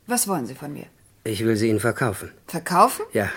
Was 0.05 0.27
wollen 0.27 0.45
Sie 0.45 0.53
von 0.53 0.71
mir? 0.71 0.85
Ich 1.23 1.43
will 1.43 1.55
sie 1.55 1.69
Ihnen 1.69 1.79
verkaufen. 1.79 2.31
Verkaufen? 2.45 3.05
Ja, 3.13 3.31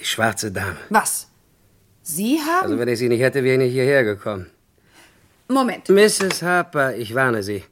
die 0.00 0.04
schwarze 0.04 0.50
Dame. 0.50 0.78
Was? 0.90 1.28
Sie 2.02 2.40
haben. 2.40 2.64
Also 2.64 2.78
wenn 2.80 2.88
ich 2.88 2.98
sie 2.98 3.08
nicht 3.08 3.20
hätte, 3.22 3.44
wäre 3.44 3.54
ich 3.54 3.62
nicht 3.66 3.72
hierher 3.72 4.02
gekommen. 4.02 4.50
Moment. 5.46 5.88
Mrs. 5.88 6.42
Harper, 6.42 6.96
ich 6.96 7.14
warne 7.14 7.44
Sie. 7.44 7.62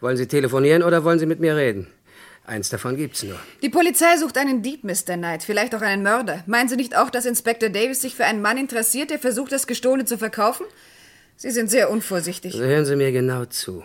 Wollen 0.00 0.16
Sie 0.16 0.28
telefonieren 0.28 0.84
oder 0.84 1.02
wollen 1.02 1.18
Sie 1.18 1.26
mit 1.26 1.40
mir 1.40 1.56
reden? 1.56 1.88
Eins 2.44 2.70
davon 2.70 2.96
gibt's 2.96 3.22
nur. 3.22 3.38
Die 3.62 3.68
Polizei 3.68 4.16
sucht 4.16 4.36
einen 4.36 4.62
Dieb, 4.62 4.82
Mr. 4.82 5.16
Knight, 5.16 5.44
vielleicht 5.44 5.74
auch 5.74 5.80
einen 5.80 6.02
Mörder. 6.02 6.42
Meinen 6.46 6.68
Sie 6.68 6.76
nicht 6.76 6.96
auch, 6.96 7.08
dass 7.08 7.24
Inspektor 7.24 7.68
Davis 7.68 8.02
sich 8.02 8.16
für 8.16 8.24
einen 8.24 8.42
Mann 8.42 8.58
interessiert, 8.58 9.10
der 9.10 9.20
versucht, 9.20 9.52
das 9.52 9.68
Gestohlene 9.68 10.04
zu 10.04 10.18
verkaufen? 10.18 10.66
Sie 11.36 11.50
sind 11.50 11.70
sehr 11.70 11.88
unvorsichtig. 11.90 12.54
Also 12.54 12.64
hören 12.64 12.84
Sie 12.84 12.96
mir 12.96 13.12
genau 13.12 13.44
zu. 13.44 13.84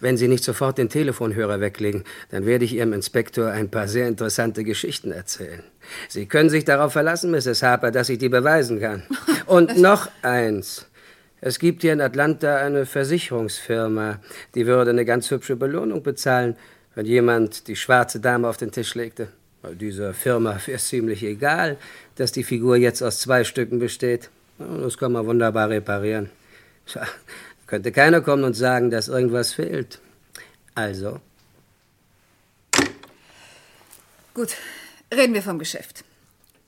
Wenn 0.00 0.16
Sie 0.16 0.28
nicht 0.28 0.44
sofort 0.44 0.78
den 0.78 0.88
Telefonhörer 0.88 1.60
weglegen, 1.60 2.04
dann 2.30 2.46
werde 2.46 2.64
ich 2.64 2.74
Ihrem 2.74 2.92
Inspektor 2.92 3.48
ein 3.48 3.70
paar 3.70 3.86
sehr 3.86 4.08
interessante 4.08 4.64
Geschichten 4.64 5.12
erzählen. 5.12 5.62
Sie 6.08 6.26
können 6.26 6.50
sich 6.50 6.64
darauf 6.64 6.92
verlassen, 6.92 7.30
Mrs. 7.30 7.62
Harper, 7.62 7.90
dass 7.90 8.08
ich 8.08 8.18
die 8.18 8.28
beweisen 8.28 8.80
kann. 8.80 9.04
Und 9.46 9.78
noch 9.78 10.08
eins. 10.22 10.86
Es 11.40 11.58
gibt 11.58 11.82
hier 11.82 11.92
in 11.92 12.00
Atlanta 12.00 12.56
eine 12.56 12.86
Versicherungsfirma, 12.86 14.20
die 14.54 14.66
würde 14.66 14.90
eine 14.90 15.04
ganz 15.04 15.30
hübsche 15.30 15.56
Belohnung 15.56 16.02
bezahlen, 16.02 16.56
wenn 16.94 17.06
jemand 17.06 17.68
die 17.68 17.76
schwarze 17.76 18.20
Dame 18.20 18.48
auf 18.48 18.56
den 18.56 18.72
Tisch 18.72 18.94
legte. 18.94 19.28
Dieser 19.72 20.12
Firma 20.14 20.58
wäre 20.66 20.76
es 20.76 20.88
ziemlich 20.88 21.22
egal, 21.22 21.78
dass 22.16 22.32
die 22.32 22.44
Figur 22.44 22.76
jetzt 22.76 23.02
aus 23.02 23.20
zwei 23.20 23.44
Stücken 23.44 23.78
besteht. 23.78 24.30
Das 24.58 24.98
kann 24.98 25.12
man 25.12 25.26
wunderbar 25.26 25.70
reparieren. 25.70 26.30
Tja, 26.86 27.06
könnte 27.66 27.90
keiner 27.90 28.20
kommen 28.20 28.44
und 28.44 28.54
sagen, 28.54 28.90
dass 28.90 29.08
irgendwas 29.08 29.54
fehlt. 29.54 30.00
Also, 30.74 31.20
Gut, 34.34 34.56
reden 35.14 35.32
wir 35.34 35.42
vom 35.42 35.58
Geschäft. 35.58 36.04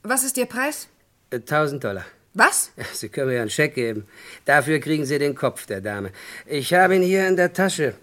Was 0.02 0.23
ist 0.25 0.37
Ihr 0.38 0.47
Preis? 0.47 0.88
äh, 1.30 1.37
1000 1.37 1.83
Dollar. 1.83 2.04
Was? 2.35 2.71
Sie 2.92 3.09
können 3.09 3.30
mir 3.30 3.40
einen 3.40 3.50
Scheck 3.50 3.75
geben. 3.75 4.06
Dafür 4.45 4.78
kriegen 4.78 5.04
Sie 5.04 5.18
den 5.18 5.35
Kopf 5.35 5.66
der 5.66 5.80
Dame. 5.80 6.11
Ich 6.47 6.73
habe 6.75 6.95
ihn 6.97 7.02
hier 7.02 7.26
in 7.26 7.37
der 7.37 7.52
Tasche. 7.52 7.95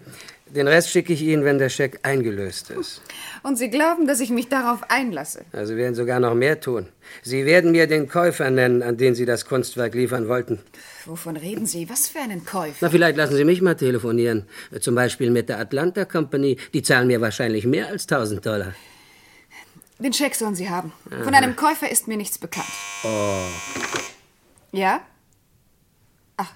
Den 0.54 0.68
Rest 0.68 0.90
schicke 0.90 1.12
ich 1.12 1.22
Ihnen, 1.22 1.44
wenn 1.44 1.58
der 1.58 1.68
Scheck 1.68 1.98
eingelöst 2.04 2.70
ist. 2.70 3.02
Und 3.42 3.56
Sie 3.56 3.70
glauben, 3.70 4.06
dass 4.06 4.20
ich 4.20 4.30
mich 4.30 4.48
darauf 4.48 4.88
einlasse? 4.88 5.44
Also 5.50 5.72
Sie 5.72 5.76
werden 5.76 5.96
sogar 5.96 6.20
noch 6.20 6.34
mehr 6.34 6.60
tun. 6.60 6.86
Sie 7.24 7.44
werden 7.44 7.72
mir 7.72 7.88
den 7.88 8.08
Käufer 8.08 8.50
nennen, 8.50 8.80
an 8.84 8.96
den 8.96 9.16
Sie 9.16 9.26
das 9.26 9.46
Kunstwerk 9.46 9.94
liefern 9.94 10.28
wollten. 10.28 10.60
Wovon 11.06 11.36
reden 11.36 11.66
Sie? 11.66 11.90
Was 11.90 12.06
für 12.06 12.20
einen 12.20 12.44
Käufer? 12.44 12.76
Na, 12.82 12.88
vielleicht 12.88 13.16
lassen 13.16 13.34
Sie 13.34 13.44
mich 13.44 13.62
mal 13.62 13.74
telefonieren. 13.74 14.46
Zum 14.78 14.94
Beispiel 14.94 15.32
mit 15.32 15.48
der 15.48 15.58
Atlanta 15.58 16.04
Company. 16.04 16.56
Die 16.72 16.82
zahlen 16.82 17.08
mir 17.08 17.20
wahrscheinlich 17.20 17.66
mehr 17.66 17.88
als 17.88 18.04
1000 18.04 18.46
Dollar. 18.46 18.74
Den 19.98 20.12
Scheck 20.12 20.36
sollen 20.36 20.54
Sie 20.54 20.70
haben. 20.70 20.92
Von 21.08 21.34
Aha. 21.34 21.42
einem 21.42 21.56
Käufer 21.56 21.90
ist 21.90 22.06
mir 22.06 22.16
nichts 22.16 22.38
bekannt. 22.38 22.68
Oh. 23.02 23.38
Ja? 24.70 25.00
Ach. 26.36 26.52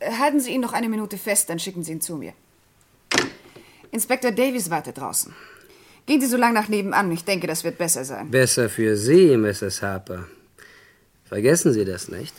Halten 0.00 0.40
Sie 0.40 0.52
ihn 0.52 0.62
noch 0.62 0.72
eine 0.72 0.88
Minute 0.88 1.18
fest, 1.18 1.50
dann 1.50 1.58
schicken 1.58 1.84
Sie 1.84 1.92
ihn 1.92 2.00
zu 2.00 2.16
mir. 2.16 2.32
Inspektor 3.96 4.30
Davies 4.30 4.68
wartet 4.68 4.98
draußen. 4.98 5.34
Gehen 6.04 6.20
Sie 6.20 6.26
so 6.26 6.36
lang 6.36 6.52
nach 6.52 6.68
nebenan. 6.68 7.10
Ich 7.12 7.24
denke, 7.24 7.46
das 7.46 7.64
wird 7.64 7.78
besser 7.78 8.04
sein. 8.04 8.30
Besser 8.30 8.68
für 8.68 8.96
Sie, 8.96 9.36
Mrs. 9.36 9.80
Harper. 9.80 10.26
Vergessen 11.24 11.72
Sie 11.72 11.84
das 11.84 12.08
nicht. 12.08 12.34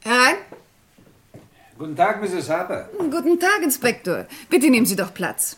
Herein. 0.00 0.36
Guten 1.78 1.96
Tag, 1.96 2.20
Mrs. 2.20 2.50
Harper. 2.50 2.90
Guten 2.98 3.38
Tag, 3.38 3.62
Inspektor. 3.62 4.26
Bitte 4.50 4.68
nehmen 4.68 4.84
Sie 4.84 4.96
doch 4.96 5.14
Platz. 5.14 5.56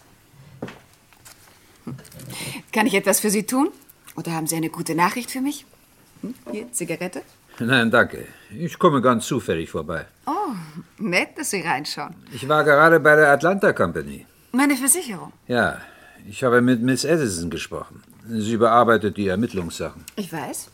Kann 2.72 2.86
ich 2.86 2.94
etwas 2.94 3.20
für 3.20 3.30
Sie 3.30 3.44
tun? 3.44 3.70
Oder 4.16 4.32
haben 4.32 4.46
Sie 4.46 4.54
eine 4.54 4.68
gute 4.68 4.94
Nachricht 4.94 5.30
für 5.30 5.40
mich? 5.40 5.64
Hm? 6.20 6.34
Hier, 6.52 6.70
Zigarette? 6.72 7.22
Nein, 7.60 7.90
danke. 7.90 8.26
Ich 8.58 8.78
komme 8.78 9.00
ganz 9.02 9.26
zufällig 9.26 9.70
vorbei. 9.70 10.06
Oh, 10.26 10.52
nett, 10.98 11.36
dass 11.36 11.50
Sie 11.50 11.60
reinschauen. 11.60 12.14
Ich 12.32 12.48
war 12.48 12.64
gerade 12.64 12.98
bei 13.00 13.14
der 13.16 13.30
Atlanta 13.30 13.72
Company. 13.72 14.26
Meine 14.52 14.76
Versicherung. 14.76 15.32
Ja, 15.46 15.78
ich 16.28 16.42
habe 16.42 16.60
mit 16.60 16.80
Miss 16.82 17.04
Edison 17.04 17.50
gesprochen. 17.50 18.02
Sie 18.28 18.56
bearbeitet 18.56 19.16
die 19.16 19.28
Ermittlungssachen. 19.28 20.04
Ich 20.16 20.32
weiß. 20.32 20.70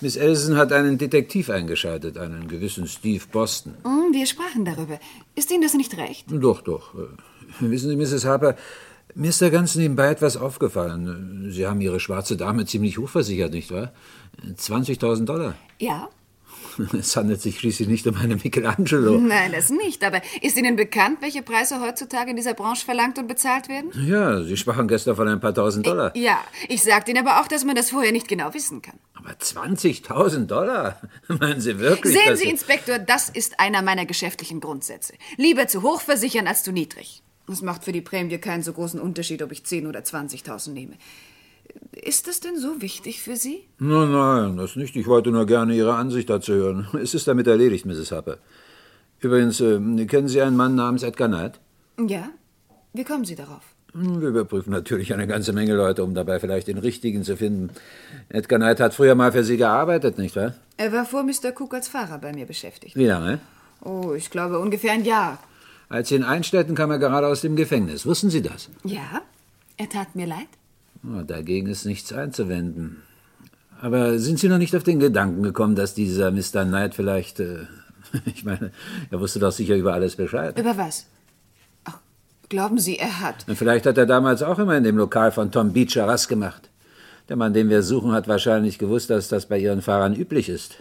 Miss 0.00 0.16
Edison 0.16 0.56
hat 0.56 0.72
einen 0.72 0.98
Detektiv 0.98 1.48
eingeschaltet, 1.48 2.18
einen 2.18 2.48
gewissen 2.48 2.86
Steve 2.86 3.24
Boston. 3.32 3.74
Hm, 3.84 4.12
wir 4.12 4.26
sprachen 4.26 4.64
darüber. 4.64 4.98
Ist 5.34 5.50
Ihnen 5.50 5.62
das 5.62 5.74
nicht 5.74 5.96
recht? 5.96 6.26
Doch, 6.28 6.60
doch. 6.60 6.94
Äh, 6.94 7.06
Wissen 7.60 7.88
Sie, 7.88 7.96
Mrs. 7.96 8.24
Harper, 8.26 8.56
mir 9.14 9.30
ist 9.30 9.40
da 9.40 9.48
ganz 9.48 9.76
nebenbei 9.76 10.10
etwas 10.10 10.36
aufgefallen. 10.36 11.50
Sie 11.50 11.66
haben 11.66 11.80
Ihre 11.80 12.00
schwarze 12.00 12.36
Dame 12.36 12.66
ziemlich 12.66 12.98
hochversichert, 12.98 13.52
nicht 13.52 13.70
wahr? 13.70 13.92
20.000 14.42 15.24
Dollar. 15.24 15.54
Ja. 15.78 16.08
Es 16.98 17.16
handelt 17.16 17.40
sich 17.40 17.58
schließlich 17.58 17.88
nicht 17.88 18.06
um 18.06 18.16
eine 18.16 18.36
Michelangelo. 18.36 19.18
Nein, 19.18 19.52
das 19.52 19.70
nicht. 19.70 20.04
Aber 20.04 20.20
ist 20.42 20.56
Ihnen 20.56 20.76
bekannt, 20.76 21.18
welche 21.20 21.42
Preise 21.42 21.80
heutzutage 21.80 22.30
in 22.30 22.36
dieser 22.36 22.54
Branche 22.54 22.84
verlangt 22.84 23.18
und 23.18 23.28
bezahlt 23.28 23.68
werden? 23.68 23.90
Ja, 24.06 24.42
Sie 24.42 24.56
sprachen 24.56 24.88
gestern 24.88 25.16
von 25.16 25.28
ein 25.28 25.40
paar 25.40 25.54
tausend 25.54 25.86
Dollar. 25.86 26.14
Ja, 26.16 26.38
ich 26.68 26.82
sagte 26.82 27.10
Ihnen 27.10 27.26
aber 27.26 27.40
auch, 27.40 27.48
dass 27.48 27.64
man 27.64 27.74
das 27.76 27.90
vorher 27.90 28.12
nicht 28.12 28.28
genau 28.28 28.52
wissen 28.54 28.82
kann. 28.82 28.98
Aber 29.14 29.30
20.000 29.30 30.46
Dollar? 30.46 31.00
Meinen 31.28 31.60
Sie 31.60 31.78
wirklich? 31.78 32.14
Sehen 32.14 32.36
Sie, 32.36 32.48
Inspektor, 32.48 32.98
das 32.98 33.28
ist 33.28 33.58
einer 33.58 33.82
meiner 33.82 34.06
geschäftlichen 34.06 34.60
Grundsätze. 34.60 35.14
Lieber 35.36 35.68
zu 35.68 35.82
hoch 35.82 36.00
versichern 36.00 36.46
als 36.46 36.62
zu 36.62 36.72
niedrig. 36.72 37.22
Es 37.50 37.62
macht 37.62 37.84
für 37.84 37.92
die 37.92 38.00
Prämie 38.00 38.38
keinen 38.38 38.62
so 38.62 38.72
großen 38.72 39.00
Unterschied, 39.00 39.42
ob 39.42 39.52
ich 39.52 39.60
10.000 39.60 39.88
oder 39.88 40.00
20.000 40.00 40.70
nehme. 40.70 40.94
Ist 41.92 42.28
das 42.28 42.40
denn 42.40 42.58
so 42.58 42.80
wichtig 42.82 43.22
für 43.22 43.36
Sie? 43.36 43.64
Nein, 43.78 44.12
nein, 44.12 44.56
das 44.56 44.76
nicht. 44.76 44.94
Ich 44.96 45.06
wollte 45.06 45.30
nur 45.30 45.46
gerne 45.46 45.74
Ihre 45.74 45.94
Ansicht 45.94 46.28
dazu 46.30 46.52
hören. 46.52 46.88
Es 47.02 47.14
ist 47.14 47.26
damit 47.26 47.46
erledigt, 47.46 47.86
Mrs. 47.86 48.12
Harper. 48.12 48.38
Übrigens, 49.20 49.60
äh, 49.60 49.78
kennen 50.06 50.28
Sie 50.28 50.40
einen 50.42 50.56
Mann 50.56 50.74
namens 50.74 51.02
Edgar 51.02 51.28
Knight? 51.28 51.58
Ja. 51.98 52.28
Wie 52.92 53.04
kommen 53.04 53.24
Sie 53.24 53.34
darauf? 53.34 53.62
Hm, 53.92 54.20
Wir 54.20 54.28
überprüfen 54.28 54.70
natürlich 54.72 55.12
eine 55.14 55.26
ganze 55.26 55.52
Menge 55.52 55.74
Leute, 55.74 56.04
um 56.04 56.14
dabei 56.14 56.38
vielleicht 56.38 56.68
den 56.68 56.78
richtigen 56.78 57.24
zu 57.24 57.36
finden. 57.36 57.70
Edgar 58.28 58.58
Knight 58.58 58.78
hat 58.80 58.94
früher 58.94 59.14
mal 59.14 59.32
für 59.32 59.42
Sie 59.44 59.56
gearbeitet, 59.56 60.18
nicht 60.18 60.36
wahr? 60.36 60.54
Er 60.76 60.92
war 60.92 61.06
vor 61.06 61.22
Mr. 61.22 61.52
Cook 61.58 61.74
als 61.74 61.88
Fahrer 61.88 62.18
bei 62.18 62.32
mir 62.32 62.46
beschäftigt. 62.46 62.94
Wie 62.96 63.06
lange? 63.06 63.40
Oh, 63.82 64.12
ich 64.14 64.30
glaube 64.30 64.58
ungefähr 64.58 64.92
ein 64.92 65.04
Jahr. 65.04 65.38
Als 65.88 66.08
Sie 66.10 66.16
ihn 66.16 66.24
einstellten, 66.24 66.74
kam 66.74 66.90
er 66.90 66.98
gerade 66.98 67.26
aus 67.26 67.40
dem 67.40 67.56
Gefängnis. 67.56 68.04
Wussten 68.06 68.28
Sie 68.30 68.42
das? 68.42 68.68
Ja, 68.84 69.22
er 69.76 69.88
tat 69.88 70.14
mir 70.14 70.26
leid. 70.26 70.48
Dagegen 71.26 71.68
ist 71.68 71.84
nichts 71.84 72.12
einzuwenden. 72.12 73.02
Aber 73.80 74.18
sind 74.18 74.38
Sie 74.38 74.48
noch 74.48 74.58
nicht 74.58 74.74
auf 74.74 74.82
den 74.82 75.00
Gedanken 75.00 75.42
gekommen, 75.42 75.76
dass 75.76 75.94
dieser 75.94 76.30
Mr. 76.30 76.64
Knight 76.64 76.94
vielleicht. 76.94 77.40
Äh, 77.40 77.66
ich 78.24 78.44
meine, 78.44 78.72
er 79.10 79.20
wusste 79.20 79.38
doch 79.38 79.52
sicher 79.52 79.76
über 79.76 79.92
alles 79.92 80.16
Bescheid. 80.16 80.58
Über 80.58 80.76
was? 80.76 81.06
Ach, 81.84 81.98
glauben 82.48 82.78
Sie, 82.78 82.98
er 82.98 83.20
hat. 83.20 83.44
Vielleicht 83.54 83.86
hat 83.86 83.98
er 83.98 84.06
damals 84.06 84.42
auch 84.42 84.58
immer 84.58 84.76
in 84.76 84.84
dem 84.84 84.96
Lokal 84.96 85.32
von 85.32 85.50
Tom 85.50 85.72
Beecher 85.72 86.06
Rass 86.06 86.28
gemacht. 86.28 86.70
Der 87.28 87.36
Mann, 87.36 87.52
den 87.52 87.68
wir 87.68 87.82
suchen, 87.82 88.12
hat 88.12 88.28
wahrscheinlich 88.28 88.78
gewusst, 88.78 89.10
dass 89.10 89.28
das 89.28 89.46
bei 89.46 89.58
Ihren 89.58 89.82
Fahrern 89.82 90.14
üblich 90.14 90.48
ist. 90.48 90.76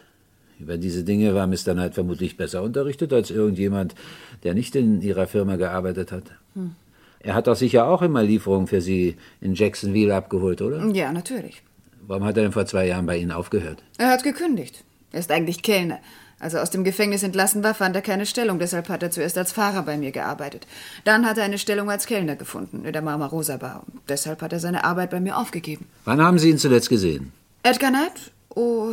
Über 0.59 0.77
diese 0.77 1.03
Dinge 1.03 1.35
war 1.35 1.47
Mr. 1.47 1.73
Knight 1.73 1.95
vermutlich 1.95 2.37
besser 2.37 2.61
unterrichtet 2.63 3.11
als 3.11 3.29
irgendjemand, 3.29 3.95
der 4.43 4.53
nicht 4.53 4.75
in 4.75 5.01
Ihrer 5.01 5.27
Firma 5.27 5.57
gearbeitet 5.57 6.11
hat. 6.11 6.23
Hm. 6.53 6.75
Er 7.25 7.33
hat 7.33 7.47
doch 7.47 7.55
sicher 7.55 7.87
auch 7.87 8.03
immer 8.03 8.21
Lieferungen 8.21 8.67
für 8.67 8.81
Sie 8.81 9.15
in 9.41 9.55
Jacksonville 9.55 10.15
abgeholt, 10.15 10.61
oder? 10.61 10.85
Ja, 10.93 11.11
natürlich. 11.11 11.63
Warum 12.05 12.23
hat 12.23 12.37
er 12.37 12.43
denn 12.43 12.51
vor 12.51 12.67
zwei 12.67 12.85
Jahren 12.85 13.07
bei 13.07 13.17
Ihnen 13.17 13.31
aufgehört? 13.31 13.81
Er 13.97 14.09
hat 14.09 14.23
gekündigt. 14.23 14.83
Er 15.11 15.21
ist 15.21 15.31
eigentlich 15.31 15.63
Kellner. 15.63 15.97
Als 16.39 16.53
er 16.53 16.61
aus 16.61 16.69
dem 16.69 16.83
Gefängnis 16.83 17.23
entlassen 17.23 17.63
war, 17.63 17.73
fand 17.73 17.95
er 17.95 18.03
keine 18.03 18.27
Stellung. 18.27 18.59
Deshalb 18.59 18.89
hat 18.89 19.01
er 19.01 19.09
zuerst 19.09 19.39
als 19.39 19.51
Fahrer 19.51 19.81
bei 19.81 19.97
mir 19.97 20.11
gearbeitet. 20.11 20.67
Dann 21.03 21.25
hat 21.25 21.39
er 21.39 21.45
eine 21.45 21.57
Stellung 21.57 21.89
als 21.89 22.05
Kellner 22.05 22.35
gefunden 22.35 22.85
in 22.85 22.93
der 22.93 23.01
Mama 23.01 23.25
Rosa 23.25 23.57
Bar. 23.57 23.83
Deshalb 24.07 24.43
hat 24.43 24.53
er 24.53 24.59
seine 24.59 24.83
Arbeit 24.83 25.09
bei 25.09 25.19
mir 25.19 25.35
aufgegeben. 25.35 25.87
Wann 26.03 26.21
haben 26.21 26.37
Sie 26.37 26.51
ihn 26.51 26.59
zuletzt 26.59 26.89
gesehen? 26.89 27.31
Edgar 27.63 27.89
Knight? 27.89 28.31
Oh, 28.49 28.89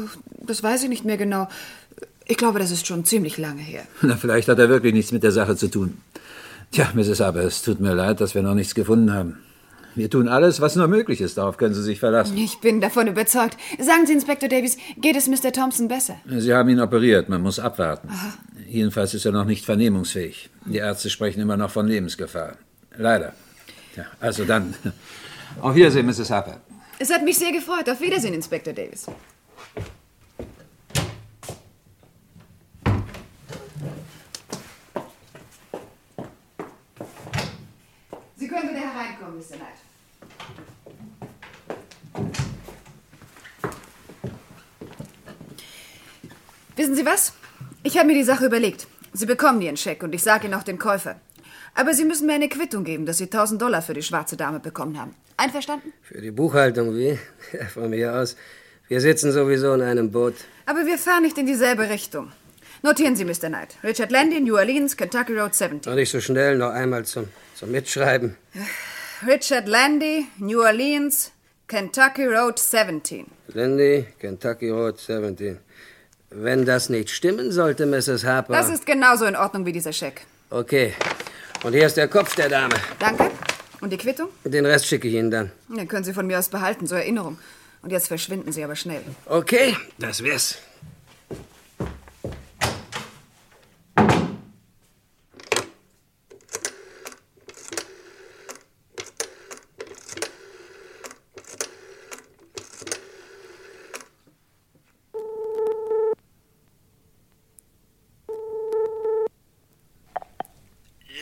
das 0.47 0.63
weiß 0.63 0.85
ich 0.85 0.89
nicht 0.89 1.05
mehr 1.05 1.19
genau. 1.19 1.49
Ich 2.27 2.39
glaube, 2.39 2.61
das 2.61 2.71
ist 2.71 2.87
schon 2.87 3.05
ziemlich 3.05 3.37
lange 3.37 3.61
her. 3.61 3.83
Na, 4.01 4.17
vielleicht 4.17 4.49
hat 4.49 4.59
er 4.59 4.71
wirklich 4.71 4.95
nichts 4.95 5.13
mit 5.13 5.23
der 5.23 5.33
Sache 5.33 5.55
zu 5.55 5.69
tun. 5.69 5.99
Tja, 6.73 6.89
Mrs. 6.95 7.21
Aber 7.21 7.41
es 7.43 7.63
tut 7.63 7.81
mir 7.81 7.95
leid, 7.95 8.21
dass 8.21 8.35
wir 8.35 8.43
noch 8.43 8.55
nichts 8.55 8.75
gefunden 8.75 9.13
haben. 9.13 9.39
Wir 9.95 10.09
tun 10.09 10.27
alles, 10.27 10.63
was 10.63 10.75
nur 10.75 10.89
möglich 10.89 11.21
ist. 11.21 11.37
Darauf 11.37 11.59
können 11.59 11.75
Sie 11.75 11.83
sich 11.83 12.01
verlassen. 12.01 12.35
Ich 12.39 12.61
bin 12.61 12.81
davon 12.81 13.09
überzeugt. 13.09 13.59
Sagen 13.79 14.07
Sie, 14.07 14.15
Inspektor 14.15 14.49
Davies, 14.49 14.79
geht 14.97 15.17
es 15.17 15.29
Mr. 15.29 15.53
Thompson 15.53 15.89
besser? 15.89 16.17
Sie 16.25 16.55
haben 16.55 16.71
ihn 16.71 16.81
operiert. 16.81 17.29
Man 17.29 17.43
muss 17.43 17.59
abwarten. 17.59 18.09
Jedenfalls 18.67 19.13
ist 19.13 19.27
er 19.27 19.33
noch 19.33 19.45
nicht 19.45 19.67
vernehmungsfähig. 19.67 20.49
Die 20.65 20.79
Ärzte 20.79 21.11
sprechen 21.11 21.41
immer 21.41 21.59
noch 21.59 21.71
von 21.71 21.87
Lebensgefahr. 21.87 22.57
Leider. 22.97 23.35
Ja, 23.95 24.05
also 24.19 24.45
dann. 24.47 24.75
Auf 25.61 25.75
Wiedersehen, 25.75 26.07
Mrs. 26.07 26.31
Harper. 26.31 26.63
Es 26.99 27.13
hat 27.13 27.23
mich 27.23 27.37
sehr 27.37 27.53
gefreut. 27.53 27.91
Auf 27.91 28.01
Wiedersehen, 28.01 28.33
Inspektor 28.33 28.73
Davis. 28.73 29.07
Sie 38.37 38.49
können 38.49 38.71
wieder 38.71 38.83
Mr. 39.43 39.57
Knight. 39.57 39.69
Wissen 46.77 46.95
Sie 46.95 47.05
was? 47.05 47.33
Ich 47.83 47.99
habe 47.99 48.07
mir 48.07 48.15
die 48.15 48.23
Sache 48.23 48.47
überlegt. 48.47 48.87
Sie 49.13 49.27
bekommen 49.27 49.61
Ihren 49.61 49.77
Scheck 49.77 50.03
und 50.03 50.15
ich 50.15 50.23
sage 50.23 50.47
Ihnen 50.47 50.55
auch 50.55 50.63
den 50.63 50.79
Käufer. 50.79 51.21
Aber 51.75 51.95
Sie 51.95 52.05
müssen 52.05 52.27
mir 52.27 52.35
eine 52.35 52.49
Quittung 52.49 52.85
geben, 52.85 53.05
dass 53.05 53.19
Sie 53.19 53.25
1000 53.25 53.61
Dollar 53.61 53.83
für 53.83 53.95
die 53.95 54.03
schwarze 54.03 54.37
Dame 54.37 54.61
bekommen 54.61 54.99
haben. 54.99 55.15
Einverstanden? 55.37 55.93
Für 56.03 56.21
die 56.21 56.31
Buchhaltung, 56.31 56.95
wie? 56.95 57.19
Ja, 57.53 57.67
von 57.67 57.91
mir 57.91 58.15
aus. 58.15 58.37
Wir 58.89 59.01
sitzen 59.01 59.33
sowieso 59.33 59.75
in 59.75 59.83
einem 59.83 60.11
Boot. 60.13 60.35
Aber 60.67 60.87
wir 60.87 60.99
fahren 60.99 61.23
nicht 61.23 61.37
in 61.39 61.47
dieselbe 61.47 61.89
Richtung. 61.91 62.31
Notieren 62.83 63.17
Sie, 63.17 63.25
Mr. 63.25 63.49
Knight. 63.49 63.77
Richard 63.83 64.11
Landy, 64.11 64.41
New 64.41 64.57
Orleans, 64.57 64.97
Kentucky 64.97 65.35
Road 65.35 65.55
17. 65.55 65.91
Noch 65.91 65.97
nicht 65.97 66.11
so 66.11 66.21
schnell, 66.21 66.57
noch 66.57 66.71
einmal 66.71 67.05
zum, 67.05 67.29
zum 67.55 67.71
Mitschreiben. 67.71 68.37
Richard 69.27 69.69
Landy, 69.69 70.27
New 70.39 70.63
Orleans, 70.63 71.31
Kentucky 71.69 72.27
Road 72.27 72.59
17. 72.59 73.31
Landy, 73.55 74.07
Kentucky 74.19 74.71
Road 74.71 74.99
17. 74.99 75.59
Wenn 76.31 76.65
das 76.65 76.89
nicht 76.89 77.11
stimmen 77.11 77.53
sollte, 77.53 77.87
Mrs. 77.87 78.25
Harper. 78.25 78.53
Das 78.53 78.69
ist 78.69 78.85
genauso 78.85 79.27
in 79.27 79.37
Ordnung 79.37 79.65
wie 79.65 79.73
dieser 79.73 79.93
Scheck. 79.93 80.23
Okay. 80.51 80.95
Und 81.63 81.73
hier 81.73 81.87
ist 81.87 81.97
der 81.97 82.09
Kopf 82.09 82.35
der 82.35 82.49
Dame. 82.49 82.75
Danke. 82.99 83.31
Und 83.81 83.91
die 83.91 83.97
Quittung? 83.97 84.29
Den 84.45 84.67
Rest 84.67 84.87
schicke 84.87 85.07
ich 85.07 85.15
Ihnen 85.15 85.31
dann. 85.31 85.53
Den 85.69 85.87
können 85.87 86.05
Sie 86.05 86.13
von 86.13 86.27
mir 86.27 86.39
aus 86.39 86.49
behalten, 86.49 86.87
zur 86.89 86.99
Erinnerung. 86.99 87.39
Und 87.83 87.91
jetzt 87.91 88.09
verschwinden 88.09 88.51
Sie 88.51 88.65
aber 88.65 88.75
schnell. 88.75 89.03
Okay, 89.27 89.77
das 89.99 90.25
wär's. 90.25 90.59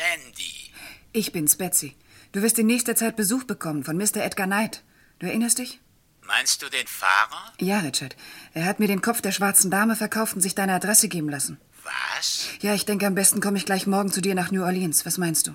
Landy. 0.00 0.72
Ich 1.20 1.32
bin's, 1.32 1.56
Betsy. 1.56 1.96
Du 2.32 2.40
wirst 2.40 2.58
in 2.58 2.66
nächster 2.66 2.96
Zeit 2.96 3.14
Besuch 3.14 3.44
bekommen 3.44 3.84
von 3.84 3.94
Mr. 3.98 4.24
Edgar 4.24 4.46
Knight. 4.46 4.82
Du 5.18 5.26
erinnerst 5.26 5.58
dich? 5.58 5.78
Meinst 6.22 6.62
du 6.62 6.70
den 6.70 6.86
Fahrer? 6.86 7.52
Ja, 7.58 7.80
Richard. 7.80 8.16
Er 8.54 8.64
hat 8.64 8.80
mir 8.80 8.86
den 8.88 9.02
Kopf 9.02 9.20
der 9.20 9.30
schwarzen 9.30 9.70
Dame 9.70 9.96
verkauft 9.96 10.34
und 10.34 10.40
sich 10.40 10.54
deine 10.54 10.72
Adresse 10.72 11.08
geben 11.08 11.28
lassen. 11.28 11.60
Was? 11.84 12.46
Ja, 12.62 12.72
ich 12.72 12.86
denke, 12.86 13.06
am 13.06 13.14
besten 13.14 13.42
komme 13.42 13.58
ich 13.58 13.66
gleich 13.66 13.86
morgen 13.86 14.10
zu 14.10 14.22
dir 14.22 14.34
nach 14.34 14.50
New 14.50 14.62
Orleans. 14.62 15.04
Was 15.04 15.18
meinst 15.18 15.46
du? 15.46 15.50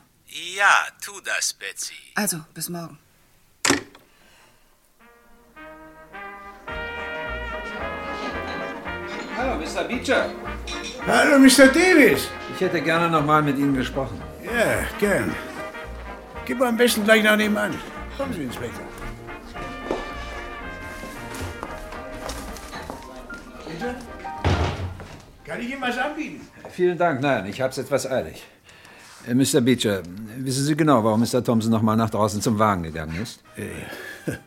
Ja, 0.56 0.86
tu 1.04 1.19
das, 1.21 1.54
Betsy. 1.54 1.95
Also, 2.13 2.45
bis 2.54 2.69
morgen. 2.69 2.99
Hallo, 9.36 9.56
Mr. 9.58 9.84
Beecher. 9.86 10.30
Hallo, 11.08 11.39
Mr. 11.39 11.69
Davis. 11.69 12.28
Ich 12.54 12.62
hätte 12.62 12.84
gerne 12.84 13.10
noch 13.10 13.25
mal 13.25 13.41
mit 13.41 13.58
Ihnen 13.58 13.75
gesprochen. 13.75 14.21
Ja, 14.43 14.86
gern. 14.99 15.34
Gib 16.45 16.62
am 16.62 16.77
besten 16.77 17.03
gleich 17.03 17.23
nach 17.23 17.38
nebenan. 17.38 17.73
Kommen 18.17 18.34
Sie, 18.34 18.43
Inspektor. 18.43 18.86
Bitte? 23.67 23.95
Kann 25.43 25.62
ich 25.62 25.71
Ihnen 25.71 25.81
was 25.81 25.97
anbieten? 25.97 26.41
Vielen 26.69 26.97
Dank. 26.97 27.21
Nein, 27.21 27.45
ich 27.47 27.62
hab's 27.62 27.77
etwas 27.77 28.10
eilig. 28.10 28.43
Äh, 29.27 29.34
Mr. 29.34 29.62
Beecher, 29.62 30.03
wissen 30.38 30.65
Sie 30.65 30.75
genau, 30.75 31.03
warum 31.03 31.21
Mr. 31.21 31.43
Thompson 31.43 31.71
noch 31.71 31.81
mal 31.81 31.95
nach 31.95 32.10
draußen 32.10 32.41
zum 32.41 32.60
Wagen 32.60 32.84
gegangen 32.84 33.21
ist? 33.21 33.43
Äh, 33.58 34.31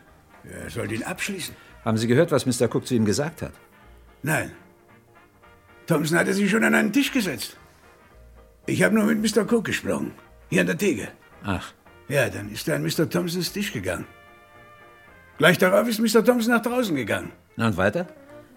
Er 0.65 0.71
soll 0.71 0.91
ihn 0.93 1.03
abschließen. 1.03 1.55
Haben 1.85 1.99
Sie 1.99 2.07
gehört, 2.07 2.31
was 2.33 2.47
Mr. 2.47 2.75
Cook 2.75 2.87
zu 2.87 2.95
ihm 2.95 3.05
gesagt 3.05 3.43
hat? 3.43 3.53
Nein. 4.23 4.53
Thompson 5.87 6.19
hatte 6.19 6.33
sich 6.35 6.51
schon 6.51 6.65
an 6.65 6.75
einen 6.75 6.93
Tisch 6.93 7.13
gesetzt. 7.13 7.57
Ich 8.67 8.83
habe 8.83 8.95
nur 8.95 9.05
mit 9.05 9.21
Mr. 9.21 9.43
Cook 9.51 9.65
gesprochen. 9.65 10.13
Hier 10.51 10.63
an 10.63 10.67
der 10.67 10.79
Theke. 10.79 11.09
Ach. 11.45 11.73
Ja, 12.09 12.29
dann 12.29 12.51
ist 12.51 12.67
er 12.69 12.77
an 12.77 12.83
Mr. 12.83 13.09
Thompsons 13.09 13.53
Tisch 13.53 13.73
gegangen. 13.73 14.07
Gleich 15.39 15.59
darauf 15.59 15.87
ist 15.89 16.01
Mr. 16.01 16.25
Thompson 16.25 16.53
nach 16.53 16.63
draußen 16.63 16.97
gegangen. 16.97 17.33
Na 17.57 17.69
und 17.69 17.77
weiter? 17.77 18.07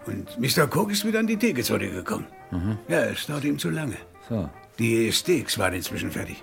Und 0.06 0.38
Mr. 0.38 0.64
Cook 0.64 0.90
ist 0.90 1.04
wieder 1.04 1.20
an 1.20 1.26
die 1.26 1.36
Theke 1.36 1.62
zurückgekommen. 1.62 2.26
Mhm. 2.50 2.78
Ja, 2.88 3.04
es 3.04 3.26
dauerte 3.26 3.46
ihm 3.46 3.58
zu 3.58 3.70
lange. 3.70 3.96
So. 4.28 4.48
Die 4.78 5.12
Steaks 5.12 5.58
waren 5.58 5.74
inzwischen 5.74 6.10
fertig. 6.10 6.42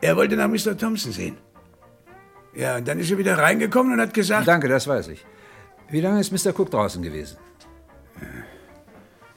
Er 0.00 0.16
wollte 0.16 0.36
nach 0.36 0.48
Mr. 0.48 0.76
Thompson 0.76 1.12
sehen. 1.12 1.36
Ja, 2.54 2.76
und 2.76 2.86
dann 2.86 3.00
ist 3.00 3.10
er 3.10 3.18
wieder 3.18 3.36
reingekommen 3.38 3.94
und 3.94 4.00
hat 4.00 4.14
gesagt... 4.14 4.46
Danke, 4.46 4.68
das 4.68 4.86
weiß 4.86 5.08
ich. 5.08 5.24
Wie 5.90 6.00
lange 6.00 6.20
ist 6.20 6.30
Mr. 6.30 6.52
Cook 6.56 6.70
draußen 6.70 7.02
gewesen? 7.02 7.38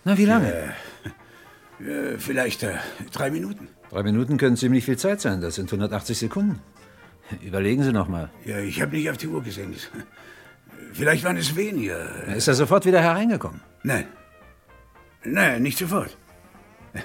Na, 0.04 0.18
wie 0.18 0.26
lange? 0.26 0.54
Äh, 1.80 1.84
äh, 1.84 2.18
vielleicht 2.20 2.62
äh, 2.64 2.76
drei 3.12 3.32
Minuten. 3.32 3.70
Drei 3.90 4.04
Minuten 4.04 4.38
können 4.38 4.58
ziemlich 4.58 4.86
viel 4.86 4.98
Zeit 4.98 5.22
sein. 5.22 5.42
Das 5.42 5.56
sind 5.56 5.72
180 5.72 6.18
Sekunden. 6.18 6.60
Überlegen 7.42 7.84
Sie 7.84 7.92
noch 7.92 8.08
mal. 8.08 8.30
Ja, 8.46 8.60
ich 8.60 8.82
habe 8.82 8.96
nicht 8.96 9.10
auf 9.10 9.18
die 9.18 9.28
Uhr 9.28 9.44
gesehen. 9.44 9.76
Vielleicht 10.94 11.24
waren 11.24 11.38
es 11.38 11.56
weniger. 11.56 12.24
Ist 12.36 12.48
er 12.48 12.54
sofort 12.54 12.86
wieder 12.86 13.02
hereingekommen? 13.02 13.62
Nein. 13.84 14.08
Nein, 15.24 15.62
nicht 15.62 15.78
sofort. 15.78 16.18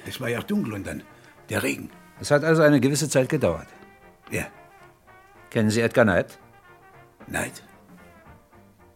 Es 0.06 0.20
war 0.20 0.28
ja 0.28 0.38
auch 0.38 0.44
dunkel 0.44 0.72
und 0.74 0.86
dann 0.86 1.02
der 1.48 1.62
Regen. 1.62 1.90
Es 2.20 2.30
hat 2.30 2.44
also 2.44 2.62
eine 2.62 2.80
gewisse 2.80 3.08
Zeit 3.08 3.28
gedauert. 3.28 3.66
Ja. 4.30 4.46
Kennen 5.50 5.70
Sie 5.70 5.80
Edgar 5.80 6.04
Knight? 6.04 6.38
Neid? 7.26 7.62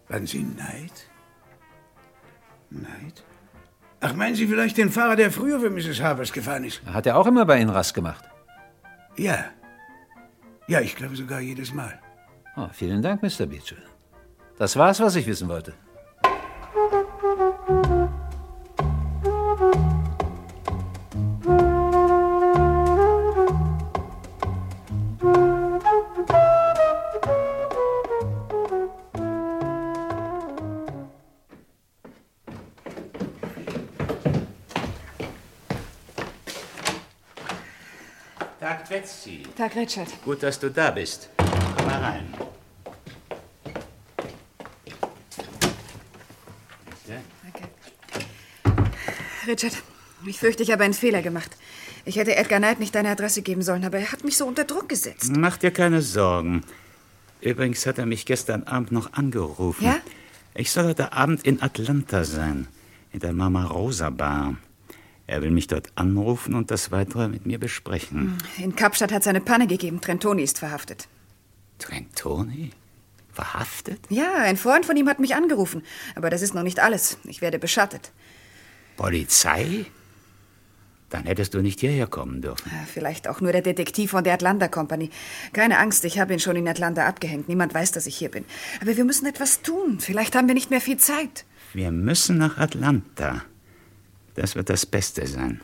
Waren 0.08 0.26
Sie 0.26 0.42
Neid? 0.42 1.10
Neid? 2.70 3.24
Ach, 4.00 4.14
meinen 4.14 4.34
Sie 4.34 4.46
vielleicht 4.46 4.76
den 4.76 4.90
Fahrer, 4.90 5.16
der 5.16 5.30
früher 5.30 5.58
für 5.60 5.70
Mrs. 5.70 6.00
Harpers 6.00 6.32
gefahren 6.32 6.64
ist? 6.64 6.82
Hat 6.84 7.06
er 7.06 7.16
auch 7.16 7.26
immer 7.26 7.46
bei 7.46 7.60
Ihnen 7.60 7.70
Rast 7.70 7.94
gemacht? 7.94 8.24
Ja. 9.16 9.46
Ja, 10.68 10.80
ich 10.80 10.96
glaube 10.96 11.16
sogar 11.16 11.40
jedes 11.40 11.72
Mal. 11.72 11.98
Oh, 12.56 12.68
vielen 12.72 13.02
Dank, 13.02 13.22
Mr. 13.22 13.46
Beechel. 13.46 13.78
Das 14.58 14.76
war's, 14.76 15.00
was 15.00 15.16
ich 15.16 15.26
wissen 15.26 15.48
wollte. 15.48 15.74
Betsy. 38.96 39.42
Tag, 39.54 39.76
Richard. 39.76 40.08
Gut, 40.24 40.42
dass 40.42 40.58
du 40.58 40.70
da 40.70 40.90
bist. 40.90 41.28
Komm 41.36 41.86
mal 41.86 42.00
rein. 42.02 42.34
Richard, 49.46 49.74
ich 50.26 50.38
fürchte, 50.38 50.62
ich 50.62 50.72
habe 50.72 50.82
einen 50.82 50.94
Fehler 50.94 51.22
gemacht. 51.22 51.50
Ich 52.04 52.16
hätte 52.16 52.34
Edgar 52.34 52.58
Knight 52.58 52.80
nicht 52.80 52.94
deine 52.94 53.10
Adresse 53.10 53.42
geben 53.42 53.62
sollen, 53.62 53.84
aber 53.84 53.98
er 53.98 54.10
hat 54.10 54.24
mich 54.24 54.36
so 54.36 54.46
unter 54.46 54.64
Druck 54.64 54.88
gesetzt. 54.88 55.30
Mach 55.36 55.56
dir 55.56 55.70
keine 55.70 56.00
Sorgen. 56.02 56.64
Übrigens 57.40 57.86
hat 57.86 57.98
er 57.98 58.06
mich 58.06 58.24
gestern 58.24 58.64
Abend 58.64 58.92
noch 58.92 59.12
angerufen. 59.12 59.84
Ja? 59.84 59.98
Ich 60.54 60.72
soll 60.72 60.86
heute 60.86 61.12
Abend 61.12 61.46
in 61.46 61.62
Atlanta 61.62 62.24
sein, 62.24 62.66
in 63.12 63.20
der 63.20 63.34
Mama 63.34 63.66
Rosa 63.66 64.10
Bar. 64.10 64.56
Er 65.26 65.42
will 65.42 65.50
mich 65.50 65.66
dort 65.66 65.90
anrufen 65.96 66.54
und 66.54 66.70
das 66.70 66.92
Weitere 66.92 67.28
mit 67.28 67.46
mir 67.46 67.58
besprechen. 67.58 68.38
In 68.58 68.76
Kapstadt 68.76 69.12
hat 69.12 69.22
es 69.22 69.28
eine 69.28 69.40
Panne 69.40 69.66
gegeben. 69.66 70.00
Trentoni 70.00 70.42
ist 70.42 70.58
verhaftet. 70.58 71.08
Trentoni? 71.78 72.70
Verhaftet? 73.32 74.00
Ja, 74.08 74.34
ein 74.36 74.56
Freund 74.56 74.86
von 74.86 74.96
ihm 74.96 75.08
hat 75.08 75.18
mich 75.18 75.34
angerufen. 75.34 75.82
Aber 76.14 76.30
das 76.30 76.42
ist 76.42 76.54
noch 76.54 76.62
nicht 76.62 76.78
alles. 76.80 77.18
Ich 77.24 77.42
werde 77.42 77.58
beschattet. 77.58 78.12
Polizei? 78.96 79.86
Dann 81.10 81.24
hättest 81.24 81.54
du 81.54 81.60
nicht 81.60 81.80
hierher 81.80 82.06
kommen 82.06 82.40
dürfen. 82.40 82.70
Ja, 82.72 82.84
Vielleicht 82.86 83.28
auch 83.28 83.40
nur 83.40 83.52
der 83.52 83.62
Detektiv 83.62 84.12
von 84.12 84.24
der 84.24 84.34
Atlanta 84.34 84.68
Company. 84.68 85.10
Keine 85.52 85.78
Angst, 85.78 86.04
ich 86.04 86.18
habe 86.18 86.32
ihn 86.32 86.40
schon 86.40 86.56
in 86.56 86.66
Atlanta 86.66 87.06
abgehängt. 87.06 87.48
Niemand 87.48 87.74
weiß, 87.74 87.92
dass 87.92 88.06
ich 88.06 88.16
hier 88.16 88.30
bin. 88.30 88.44
Aber 88.80 88.96
wir 88.96 89.04
müssen 89.04 89.26
etwas 89.26 89.62
tun. 89.62 89.98
Vielleicht 90.00 90.34
haben 90.34 90.48
wir 90.48 90.54
nicht 90.54 90.70
mehr 90.70 90.80
viel 90.80 90.96
Zeit. 90.96 91.44
Wir 91.74 91.90
müssen 91.92 92.38
nach 92.38 92.58
Atlanta. 92.58 93.44
Das 94.36 94.54
wird 94.54 94.68
das 94.68 94.84
Beste 94.84 95.26
sein. 95.26 95.60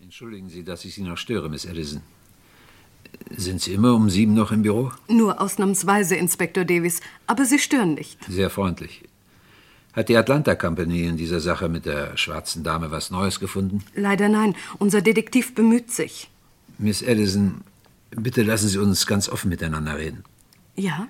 Entschuldigen 0.00 0.48
Sie, 0.48 0.62
dass 0.62 0.84
ich 0.84 0.94
Sie 0.94 1.02
noch 1.02 1.18
störe, 1.18 1.50
Miss 1.50 1.64
Edison. 1.64 2.02
Sind 3.36 3.60
Sie 3.60 3.74
immer 3.74 3.94
um 3.94 4.08
sieben 4.08 4.34
noch 4.34 4.52
im 4.52 4.62
Büro? 4.62 4.92
Nur 5.08 5.40
ausnahmsweise, 5.40 6.14
Inspektor 6.14 6.64
Davis. 6.64 7.00
Aber 7.26 7.44
Sie 7.44 7.58
stören 7.58 7.94
nicht. 7.94 8.22
Sehr 8.28 8.50
freundlich. 8.50 9.02
Hat 9.94 10.08
die 10.08 10.16
Atlanta 10.16 10.54
Company 10.56 11.04
in 11.06 11.16
dieser 11.16 11.40
Sache 11.40 11.68
mit 11.68 11.86
der 11.86 12.16
schwarzen 12.16 12.64
Dame 12.64 12.90
was 12.90 13.10
Neues 13.10 13.38
gefunden? 13.38 13.84
Leider 13.94 14.28
nein. 14.28 14.54
Unser 14.78 15.02
Detektiv 15.02 15.54
bemüht 15.54 15.90
sich. 15.92 16.30
Miss 16.78 17.00
Edison, 17.02 17.60
bitte 18.10 18.42
lassen 18.42 18.68
Sie 18.68 18.78
uns 18.78 19.06
ganz 19.06 19.28
offen 19.28 19.48
miteinander 19.50 19.96
reden. 19.96 20.24
Ja? 20.74 21.06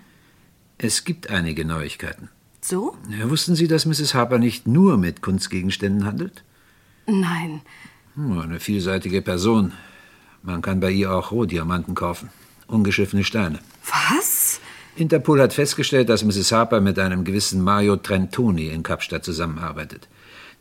Es 0.76 1.04
gibt 1.04 1.30
einige 1.30 1.64
Neuigkeiten. 1.64 2.28
So? 2.60 2.96
Wussten 3.24 3.54
Sie, 3.54 3.68
dass 3.68 3.86
Mrs. 3.86 4.14
Harper 4.14 4.38
nicht 4.38 4.66
nur 4.66 4.98
mit 4.98 5.22
Kunstgegenständen 5.22 6.04
handelt? 6.04 6.44
Nein. 7.06 7.62
Hm, 8.16 8.38
Eine 8.38 8.60
vielseitige 8.60 9.22
Person. 9.22 9.72
Man 10.42 10.60
kann 10.60 10.80
bei 10.80 10.90
ihr 10.90 11.10
auch 11.14 11.30
Rohdiamanten 11.30 11.94
kaufen. 11.94 12.28
Ungeschiffene 12.66 13.24
Steine. 13.24 13.60
Was? 14.10 14.43
Interpol 14.96 15.40
hat 15.40 15.52
festgestellt, 15.52 16.08
dass 16.08 16.24
Mrs. 16.24 16.52
Harper 16.52 16.80
mit 16.80 16.98
einem 17.00 17.24
gewissen 17.24 17.62
Mario 17.62 17.96
Trentoni 17.96 18.68
in 18.68 18.84
Kapstadt 18.84 19.24
zusammenarbeitet. 19.24 20.08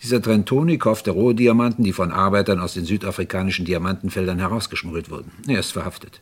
Dieser 0.02 0.22
Trentoni 0.22 0.80
kaufte 0.80 1.12
Rohdiamanten, 1.12 1.84
die 1.84 1.94
von 1.94 2.12
Arbeitern 2.12 2.60
aus 2.60 2.74
den 2.74 2.86
südafrikanischen 2.86 3.66
Diamantenfeldern 3.66 4.40
herausgeschmuggelt 4.40 5.12
wurden. 5.12 5.32
Er 5.48 5.60
ist 5.60 5.72
verhaftet. 5.72 6.20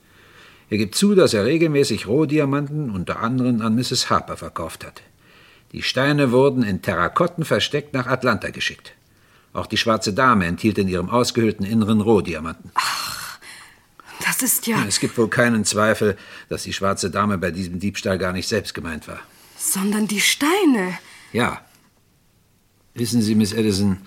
Er 0.70 0.78
gibt 0.78 0.96
zu, 0.96 1.16
dass 1.16 1.34
er 1.34 1.46
regelmäßig 1.46 2.06
Rohdiamanten 2.06 2.92
unter 2.92 3.22
anderem 3.22 3.62
an 3.62 3.76
Mrs. 3.76 4.10
Harper 4.10 4.36
verkauft 4.36 4.86
hat. 4.86 5.02
Die 5.72 5.82
Steine 5.82 6.32
wurden 6.32 6.64
in 6.64 6.82
Terrakotten 6.82 7.46
versteckt 7.46 7.94
nach 7.94 8.08
Atlanta 8.08 8.50
geschickt. 8.50 8.94
Auch 9.54 9.68
die 9.68 9.78
schwarze 9.78 10.14
Dame 10.14 10.46
enthielt 10.46 10.78
in 10.78 10.90
ihrem 10.90 11.10
ausgehöhlten 11.10 11.66
Inneren 11.66 12.02
Rohdiamanten. 12.02 12.72
Das 14.32 14.42
ist 14.44 14.66
ja. 14.66 14.86
Es 14.88 15.02
gibt 15.02 15.18
wohl 15.18 15.28
keinen 15.28 15.66
Zweifel, 15.66 16.16
dass 16.48 16.64
die 16.64 16.72
schwarze 16.72 17.12
Dame 17.12 17.38
bei 17.38 17.52
diesem 17.52 17.80
Diebstahl 17.80 18.18
gar 18.18 18.32
nicht 18.32 18.48
selbst 18.48 18.74
gemeint 18.74 19.08
war. 19.10 19.20
Sondern 19.58 20.08
die 20.08 20.22
Steine. 20.22 20.98
Ja. 21.34 21.60
Wissen 22.94 23.22
Sie, 23.22 23.36
Miss 23.36 23.52
Edison, 23.52 23.98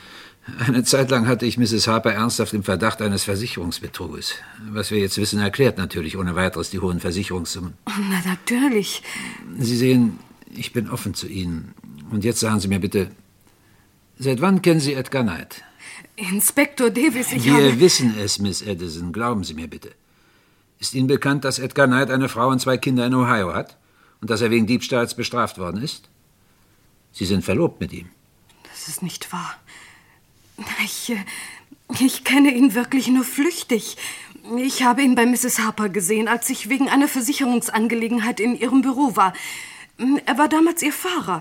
eine 0.66 0.82
Zeit 0.82 1.10
lang 1.10 1.26
hatte 1.26 1.44
ich 1.44 1.58
Mrs. 1.58 1.88
Harper 1.88 2.12
ernsthaft 2.14 2.54
im 2.54 2.62
Verdacht 2.62 3.02
eines 3.02 3.24
Versicherungsbetruges. 3.24 4.34
Was 4.70 4.90
wir 4.90 4.98
jetzt 4.98 5.18
wissen, 5.18 5.40
erklärt 5.40 5.76
natürlich 5.76 6.16
ohne 6.16 6.34
weiteres 6.34 6.70
die 6.70 6.80
hohen 6.80 7.00
Versicherungssummen. 7.00 7.74
Na, 7.86 8.22
natürlich. 8.24 9.02
Sie 9.58 9.76
sehen, 9.76 10.18
ich 10.54 10.72
bin 10.72 10.88
offen 10.88 11.12
zu 11.12 11.28
Ihnen. 11.28 11.74
Und 12.10 12.24
jetzt 12.24 12.40
sagen 12.40 12.60
Sie 12.60 12.68
mir 12.68 12.80
bitte, 12.80 13.10
seit 14.18 14.40
wann 14.40 14.62
kennen 14.62 14.80
Sie 14.80 14.94
Edgar 14.94 15.22
Knight? 15.22 15.62
Inspektor 16.16 16.88
Davis, 16.88 17.30
ich 17.32 17.44
Wir 17.44 17.52
habe. 17.52 17.80
wissen 17.80 18.14
es, 18.18 18.38
Miss 18.38 18.62
Edison, 18.62 19.12
glauben 19.12 19.44
Sie 19.44 19.52
mir 19.54 19.68
bitte. 19.68 19.90
Ist 20.84 20.92
Ihnen 20.92 21.06
bekannt, 21.06 21.46
dass 21.46 21.58
Edgar 21.58 21.86
Knight 21.86 22.10
eine 22.10 22.28
Frau 22.28 22.48
und 22.48 22.60
zwei 22.60 22.76
Kinder 22.76 23.06
in 23.06 23.14
Ohio 23.14 23.54
hat? 23.54 23.78
Und 24.20 24.28
dass 24.28 24.42
er 24.42 24.50
wegen 24.50 24.66
Diebstahls 24.66 25.14
bestraft 25.14 25.56
worden 25.56 25.80
ist? 25.80 26.10
Sie 27.10 27.24
sind 27.24 27.42
verlobt 27.42 27.80
mit 27.80 27.94
ihm. 27.94 28.10
Das 28.64 28.86
ist 28.88 29.02
nicht 29.02 29.32
wahr. 29.32 29.56
Ich, 30.84 31.08
äh, 31.08 31.24
ich 32.04 32.22
kenne 32.24 32.52
ihn 32.54 32.74
wirklich 32.74 33.08
nur 33.08 33.24
flüchtig. 33.24 33.96
Ich 34.58 34.82
habe 34.82 35.00
ihn 35.00 35.14
bei 35.14 35.24
Mrs. 35.24 35.60
Harper 35.60 35.88
gesehen, 35.88 36.28
als 36.28 36.50
ich 36.50 36.68
wegen 36.68 36.90
einer 36.90 37.08
Versicherungsangelegenheit 37.08 38.38
in 38.38 38.54
ihrem 38.54 38.82
Büro 38.82 39.16
war. 39.16 39.32
Er 40.26 40.36
war 40.36 40.48
damals 40.48 40.82
ihr 40.82 40.92
Fahrer. 40.92 41.40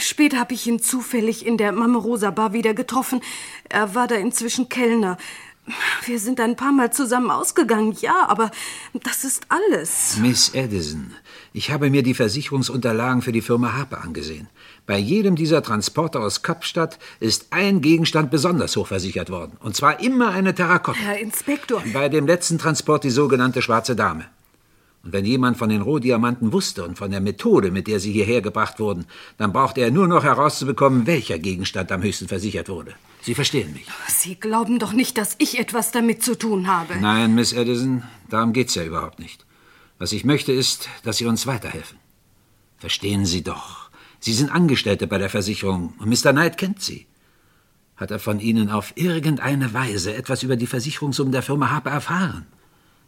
Später 0.00 0.40
habe 0.40 0.54
ich 0.54 0.66
ihn 0.66 0.80
zufällig 0.80 1.46
in 1.46 1.58
der 1.58 1.70
Mama 1.70 2.00
Rosa 2.00 2.32
Bar 2.32 2.54
wieder 2.54 2.74
getroffen. 2.74 3.20
Er 3.68 3.94
war 3.94 4.08
da 4.08 4.16
inzwischen 4.16 4.68
Kellner. 4.68 5.16
Wir 6.04 6.18
sind 6.18 6.40
ein 6.40 6.56
paar 6.56 6.72
Mal 6.72 6.92
zusammen 6.92 7.30
ausgegangen, 7.30 7.96
ja, 8.00 8.26
aber 8.28 8.50
das 9.02 9.24
ist 9.24 9.44
alles. 9.48 10.16
Miss 10.20 10.50
Edison, 10.54 11.14
ich 11.52 11.70
habe 11.70 11.90
mir 11.90 12.02
die 12.02 12.14
Versicherungsunterlagen 12.14 13.22
für 13.22 13.32
die 13.32 13.40
Firma 13.40 13.74
Harper 13.74 14.02
angesehen. 14.02 14.48
Bei 14.86 14.98
jedem 14.98 15.36
dieser 15.36 15.62
Transporter 15.62 16.20
aus 16.20 16.42
Kapstadt 16.42 16.98
ist 17.20 17.48
ein 17.50 17.80
Gegenstand 17.80 18.30
besonders 18.30 18.76
hoch 18.76 18.88
versichert 18.88 19.30
worden. 19.30 19.56
Und 19.60 19.76
zwar 19.76 20.00
immer 20.00 20.30
eine 20.30 20.54
Terrakotta. 20.54 20.98
Herr 20.98 21.18
Inspektor. 21.18 21.82
Bei 21.92 22.08
dem 22.08 22.26
letzten 22.26 22.58
Transport 22.58 23.04
die 23.04 23.10
sogenannte 23.10 23.62
schwarze 23.62 23.94
Dame. 23.94 24.26
Und 25.02 25.14
wenn 25.14 25.24
jemand 25.24 25.56
von 25.56 25.70
den 25.70 25.80
Rohdiamanten 25.80 26.52
wusste 26.52 26.84
und 26.84 26.98
von 26.98 27.10
der 27.10 27.20
Methode, 27.20 27.70
mit 27.70 27.86
der 27.86 28.00
sie 28.00 28.12
hierher 28.12 28.42
gebracht 28.42 28.78
wurden, 28.80 29.06
dann 29.38 29.52
brauchte 29.52 29.80
er 29.80 29.90
nur 29.90 30.06
noch 30.06 30.24
herauszubekommen, 30.24 31.06
welcher 31.06 31.38
Gegenstand 31.38 31.90
am 31.90 32.02
höchsten 32.02 32.28
versichert 32.28 32.68
wurde. 32.68 32.94
Sie 33.22 33.34
verstehen 33.34 33.72
mich. 33.72 33.86
Sie 34.08 34.34
glauben 34.34 34.78
doch 34.78 34.92
nicht, 34.92 35.16
dass 35.16 35.36
ich 35.38 35.58
etwas 35.58 35.90
damit 35.90 36.22
zu 36.22 36.36
tun 36.36 36.66
habe. 36.66 36.96
Nein, 37.00 37.34
Miss 37.34 37.52
Edison, 37.52 38.02
darum 38.28 38.52
geht's 38.52 38.74
ja 38.74 38.84
überhaupt 38.84 39.18
nicht. 39.18 39.46
Was 39.98 40.12
ich 40.12 40.24
möchte 40.24 40.52
ist, 40.52 40.88
dass 41.02 41.18
Sie 41.18 41.26
uns 41.26 41.46
weiterhelfen. 41.46 41.98
Verstehen 42.78 43.26
Sie 43.26 43.42
doch. 43.42 43.90
Sie 44.18 44.32
sind 44.34 44.50
Angestellte 44.50 45.06
bei 45.06 45.18
der 45.18 45.30
Versicherung 45.30 45.94
und 45.98 46.08
Mr. 46.08 46.32
Knight 46.32 46.58
kennt 46.58 46.82
Sie. 46.82 47.06
Hat 47.96 48.10
er 48.10 48.18
von 48.18 48.40
Ihnen 48.40 48.70
auf 48.70 48.92
irgendeine 48.96 49.72
Weise 49.74 50.14
etwas 50.14 50.42
über 50.42 50.56
die 50.56 50.66
Versicherungssummen 50.66 51.32
der 51.32 51.42
Firma 51.42 51.70
Harper 51.70 51.90
erfahren? 51.90 52.46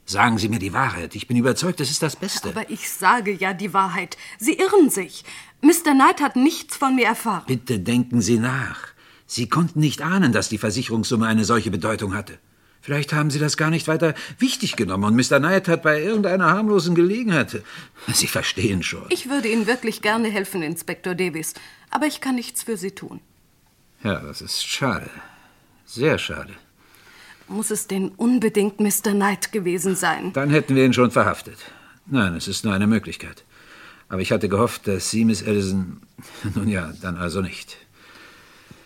Sagen 0.04 0.38
Sie 0.38 0.48
mir 0.48 0.58
die 0.58 0.72
Wahrheit. 0.72 1.14
Ich 1.14 1.28
bin 1.28 1.36
überzeugt, 1.36 1.80
das 1.80 1.90
ist 1.90 2.02
das 2.02 2.16
Beste. 2.16 2.48
Aber 2.50 2.68
ich 2.70 2.90
sage 2.90 3.32
ja 3.32 3.54
die 3.54 3.72
Wahrheit. 3.72 4.16
Sie 4.38 4.54
irren 4.54 4.90
sich. 4.90 5.24
Mr. 5.60 5.92
Knight 5.94 6.20
hat 6.20 6.36
nichts 6.36 6.76
von 6.76 6.96
mir 6.96 7.06
erfahren. 7.06 7.44
Bitte 7.46 7.78
denken 7.78 8.20
Sie 8.20 8.38
nach. 8.38 8.88
Sie 9.26 9.48
konnten 9.48 9.80
nicht 9.80 10.02
ahnen, 10.02 10.32
dass 10.32 10.48
die 10.48 10.58
Versicherungssumme 10.58 11.26
eine 11.26 11.44
solche 11.44 11.70
Bedeutung 11.70 12.14
hatte. 12.14 12.38
Vielleicht 12.82 13.12
haben 13.12 13.30
Sie 13.30 13.38
das 13.38 13.56
gar 13.56 13.70
nicht 13.70 13.86
weiter 13.86 14.14
wichtig 14.38 14.74
genommen 14.74 15.04
und 15.04 15.14
Mr. 15.14 15.38
Knight 15.38 15.68
hat 15.68 15.84
bei 15.84 16.02
irgendeiner 16.02 16.50
harmlosen 16.50 16.96
Gelegenheit. 16.96 17.62
Sie 18.12 18.26
verstehen 18.26 18.82
schon. 18.82 19.06
Ich 19.10 19.30
würde 19.30 19.48
Ihnen 19.48 19.68
wirklich 19.68 20.02
gerne 20.02 20.28
helfen, 20.28 20.62
Inspektor 20.62 21.14
Davis, 21.14 21.54
aber 21.90 22.06
ich 22.06 22.20
kann 22.20 22.34
nichts 22.34 22.64
für 22.64 22.76
Sie 22.76 22.90
tun. 22.90 23.20
Ja, 24.02 24.18
das 24.18 24.42
ist 24.42 24.66
schade. 24.66 25.08
Sehr 25.86 26.18
schade. 26.18 26.54
Muss 27.52 27.70
es 27.70 27.86
denn 27.86 28.08
unbedingt 28.16 28.80
Mr. 28.80 29.12
Knight 29.12 29.52
gewesen 29.52 29.94
sein? 29.94 30.32
Dann 30.32 30.48
hätten 30.48 30.74
wir 30.74 30.86
ihn 30.86 30.94
schon 30.94 31.10
verhaftet. 31.10 31.58
Nein, 32.06 32.34
es 32.34 32.48
ist 32.48 32.64
nur 32.64 32.72
eine 32.72 32.86
Möglichkeit. 32.86 33.44
Aber 34.08 34.22
ich 34.22 34.32
hatte 34.32 34.48
gehofft, 34.48 34.88
dass 34.88 35.10
Sie, 35.10 35.26
Miss 35.26 35.42
Ellison. 35.42 36.00
Nun 36.54 36.68
ja, 36.68 36.92
dann 37.02 37.16
also 37.16 37.42
nicht. 37.42 37.76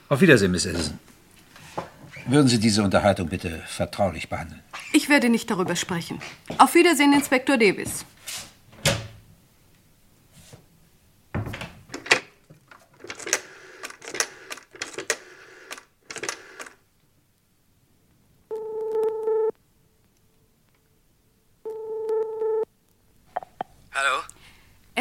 Auf 0.08 0.20
Wiedersehen, 0.20 0.50
Miss 0.50 0.66
Ellison. 0.66 0.98
Würden 2.26 2.48
Sie 2.48 2.58
diese 2.58 2.82
Unterhaltung 2.82 3.28
bitte 3.28 3.62
vertraulich 3.68 4.28
behandeln? 4.28 4.60
Ich 4.92 5.08
werde 5.08 5.28
nicht 5.28 5.48
darüber 5.48 5.76
sprechen. 5.76 6.18
Auf 6.58 6.74
Wiedersehen, 6.74 7.12
Inspektor 7.12 7.56
Davis. 7.56 8.04
Hallo? 23.98 24.20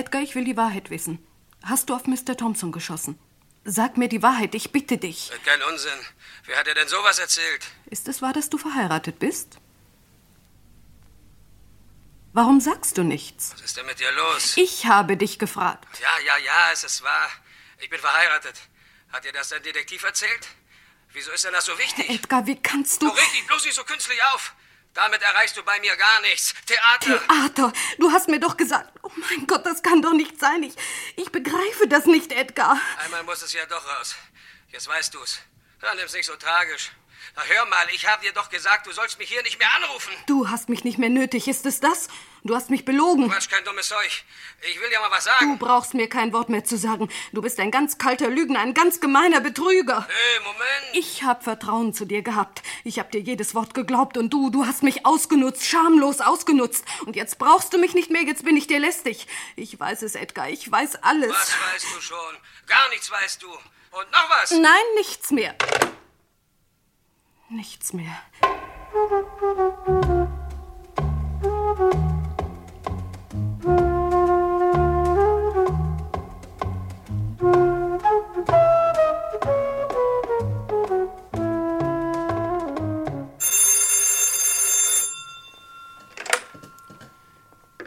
Edgar, 0.06 0.22
ich 0.22 0.36
will 0.36 0.44
die 0.44 0.56
Wahrheit 0.56 0.92
wissen. 0.92 1.18
Hast 1.64 1.90
du 1.90 1.96
auf 1.96 2.06
Mr. 2.06 2.38
Thompson 2.38 2.72
geschossen? 2.72 3.18
Sag 3.64 3.98
mir 3.98 4.08
die 4.08 4.22
Wahrheit, 4.22 4.54
ich 4.54 4.72
bitte 4.72 5.00
dich. 5.00 5.32
Kein 5.44 5.64
Unsinn. 5.64 6.00
Wer 6.46 6.60
hat 6.60 6.68
dir 6.68 6.76
denn 6.76 6.88
sowas 6.88 7.18
erzählt? 7.18 7.66
Ist 7.88 8.08
es 8.08 8.22
wahr, 8.22 8.32
dass 8.32 8.52
du 8.52 8.60
verheiratet 8.60 9.18
bist? 9.18 9.58
Warum 12.34 12.62
sagst 12.62 13.00
du 13.00 13.04
nichts? 13.04 13.54
Was 13.54 13.62
ist 13.62 13.78
denn 13.78 13.88
mit 13.88 14.00
dir 14.00 14.12
los? 14.12 14.56
Ich 14.58 14.86
habe 14.86 15.18
dich 15.18 15.40
gefragt. 15.40 15.88
Ja, 16.00 16.24
ja, 16.24 16.38
ja, 16.38 16.72
es 16.72 16.84
ist 16.84 17.02
wahr. 17.02 17.28
Ich 17.80 17.90
bin 17.90 18.00
verheiratet. 18.00 18.58
Hat 19.12 19.26
dir 19.26 19.32
das 19.32 19.50
dein 19.50 19.64
Detektiv 19.64 20.04
erzählt? 20.04 20.50
Wieso 21.14 21.32
ist 21.32 21.46
denn 21.46 21.54
das 21.54 21.66
so 21.66 21.76
wichtig? 21.80 22.08
Edgar, 22.12 22.46
wie 22.46 22.62
kannst 22.62 23.02
du... 23.02 23.08
Du 23.08 23.12
reg 23.12 23.32
dich 23.34 23.48
bloß 23.48 23.66
nicht 23.66 23.76
so 23.76 23.84
künstlich 23.84 24.22
auf. 24.36 24.54
Damit 24.96 25.22
erreichst 25.22 25.58
du 25.58 25.64
bei 25.64 25.78
mir 25.82 25.96
gar 25.98 26.22
nichts. 26.22 26.54
Theater. 26.66 27.20
Theater, 27.28 27.74
du 28.00 28.12
hast 28.12 28.30
mir 28.30 28.40
doch 28.40 28.56
gesagt... 28.56 28.92
Oh 29.04 29.12
mein 29.18 29.46
Gott, 29.46 29.66
das 29.66 29.84
kann 29.84 30.02
doch 30.02 30.14
nicht 30.14 30.40
sein. 30.40 30.64
Ich, 30.64 30.74
ich 31.18 31.32
begreife 31.32 31.88
das 31.90 32.06
nicht, 32.06 32.32
Edgar. 32.32 32.80
Einmal 33.04 33.24
muss 33.24 33.42
es 33.42 33.52
ja 33.52 33.66
doch 33.66 33.86
raus. 33.86 34.16
Jetzt 34.70 34.88
weißt 34.88 35.14
du's. 35.14 35.42
Dann 35.82 35.98
nimm's 35.98 36.14
nicht 36.14 36.26
so 36.26 36.36
tragisch. 36.38 36.92
Na 37.36 37.42
hör 37.44 37.66
mal, 37.66 37.86
ich 37.94 38.08
habe 38.08 38.24
dir 38.24 38.32
doch 38.34 38.50
gesagt, 38.50 38.88
du 38.88 38.92
sollst 38.92 39.20
mich 39.20 39.30
hier 39.30 39.42
nicht 39.44 39.60
mehr 39.60 39.70
anrufen. 39.76 40.14
Du 40.28 40.50
hast 40.50 40.70
mich 40.70 40.84
nicht 40.84 40.98
mehr 40.98 41.10
nötig, 41.10 41.48
ist 41.48 41.66
es 41.66 41.80
das? 41.80 42.08
Du 42.44 42.56
hast 42.56 42.70
mich 42.70 42.86
belogen. 42.86 43.30
Quatsch, 43.30 43.50
kein 43.50 43.64
dummes 43.64 43.88
Zeug. 43.88 44.24
Ich 44.62 44.80
will 44.80 44.90
dir 44.90 45.00
mal 45.00 45.10
was 45.10 45.24
sagen. 45.24 45.58
Du 45.58 45.66
brauchst 45.66 45.96
mir 45.96 46.08
kein 46.08 46.32
Wort 46.32 46.50
mehr 46.50 46.64
zu 46.64 46.78
sagen. 46.78 47.10
Du 47.34 47.42
bist 47.42 47.60
ein 47.60 47.72
ganz 47.72 47.98
kalter 47.98 48.30
Lügner, 48.30 48.60
ein 48.60 48.76
ganz 48.76 49.00
gemeiner 49.00 49.42
Betrüger. 49.42 50.08
Hey, 50.08 50.40
Moment. 50.42 50.86
Ich 50.94 51.24
hab 51.24 51.44
Vertrauen 51.44 51.94
zu 51.94 52.06
dir 52.06 52.22
gehabt. 52.22 52.62
Ich 52.84 53.00
hab 53.00 53.12
dir 53.12 53.20
jedes 53.20 53.56
Wort 53.56 53.74
geglaubt 53.74 54.16
und 54.18 54.30
du, 54.32 54.52
du 54.52 54.68
hast 54.68 54.84
mich 54.84 55.08
ausgenutzt, 55.08 55.66
schamlos 55.66 56.22
ausgenutzt. 56.22 56.86
Und 57.06 57.16
jetzt 57.16 57.40
brauchst 57.40 57.74
du 57.74 57.80
mich 57.80 57.96
nicht 57.96 58.12
mehr, 58.12 58.22
jetzt 58.22 58.46
bin 58.46 58.56
ich 58.56 58.68
dir 58.68 58.80
lästig. 58.80 59.26
Ich 59.56 59.80
weiß 59.80 60.04
es, 60.04 60.14
Edgar, 60.14 60.48
ich 60.50 60.72
weiß 60.72 60.98
alles. 60.98 61.32
Was 61.32 61.52
weißt 61.74 61.88
du 61.96 62.02
schon? 62.02 62.38
Gar 62.68 62.90
nichts 62.90 63.10
weißt 63.10 63.42
du. 63.42 63.50
Und 63.50 64.12
noch 64.12 64.30
was? 64.30 64.52
Nein, 64.52 64.84
nichts 64.98 65.32
mehr. 65.32 65.56
Nichts 67.50 67.94
mehr. 67.94 68.22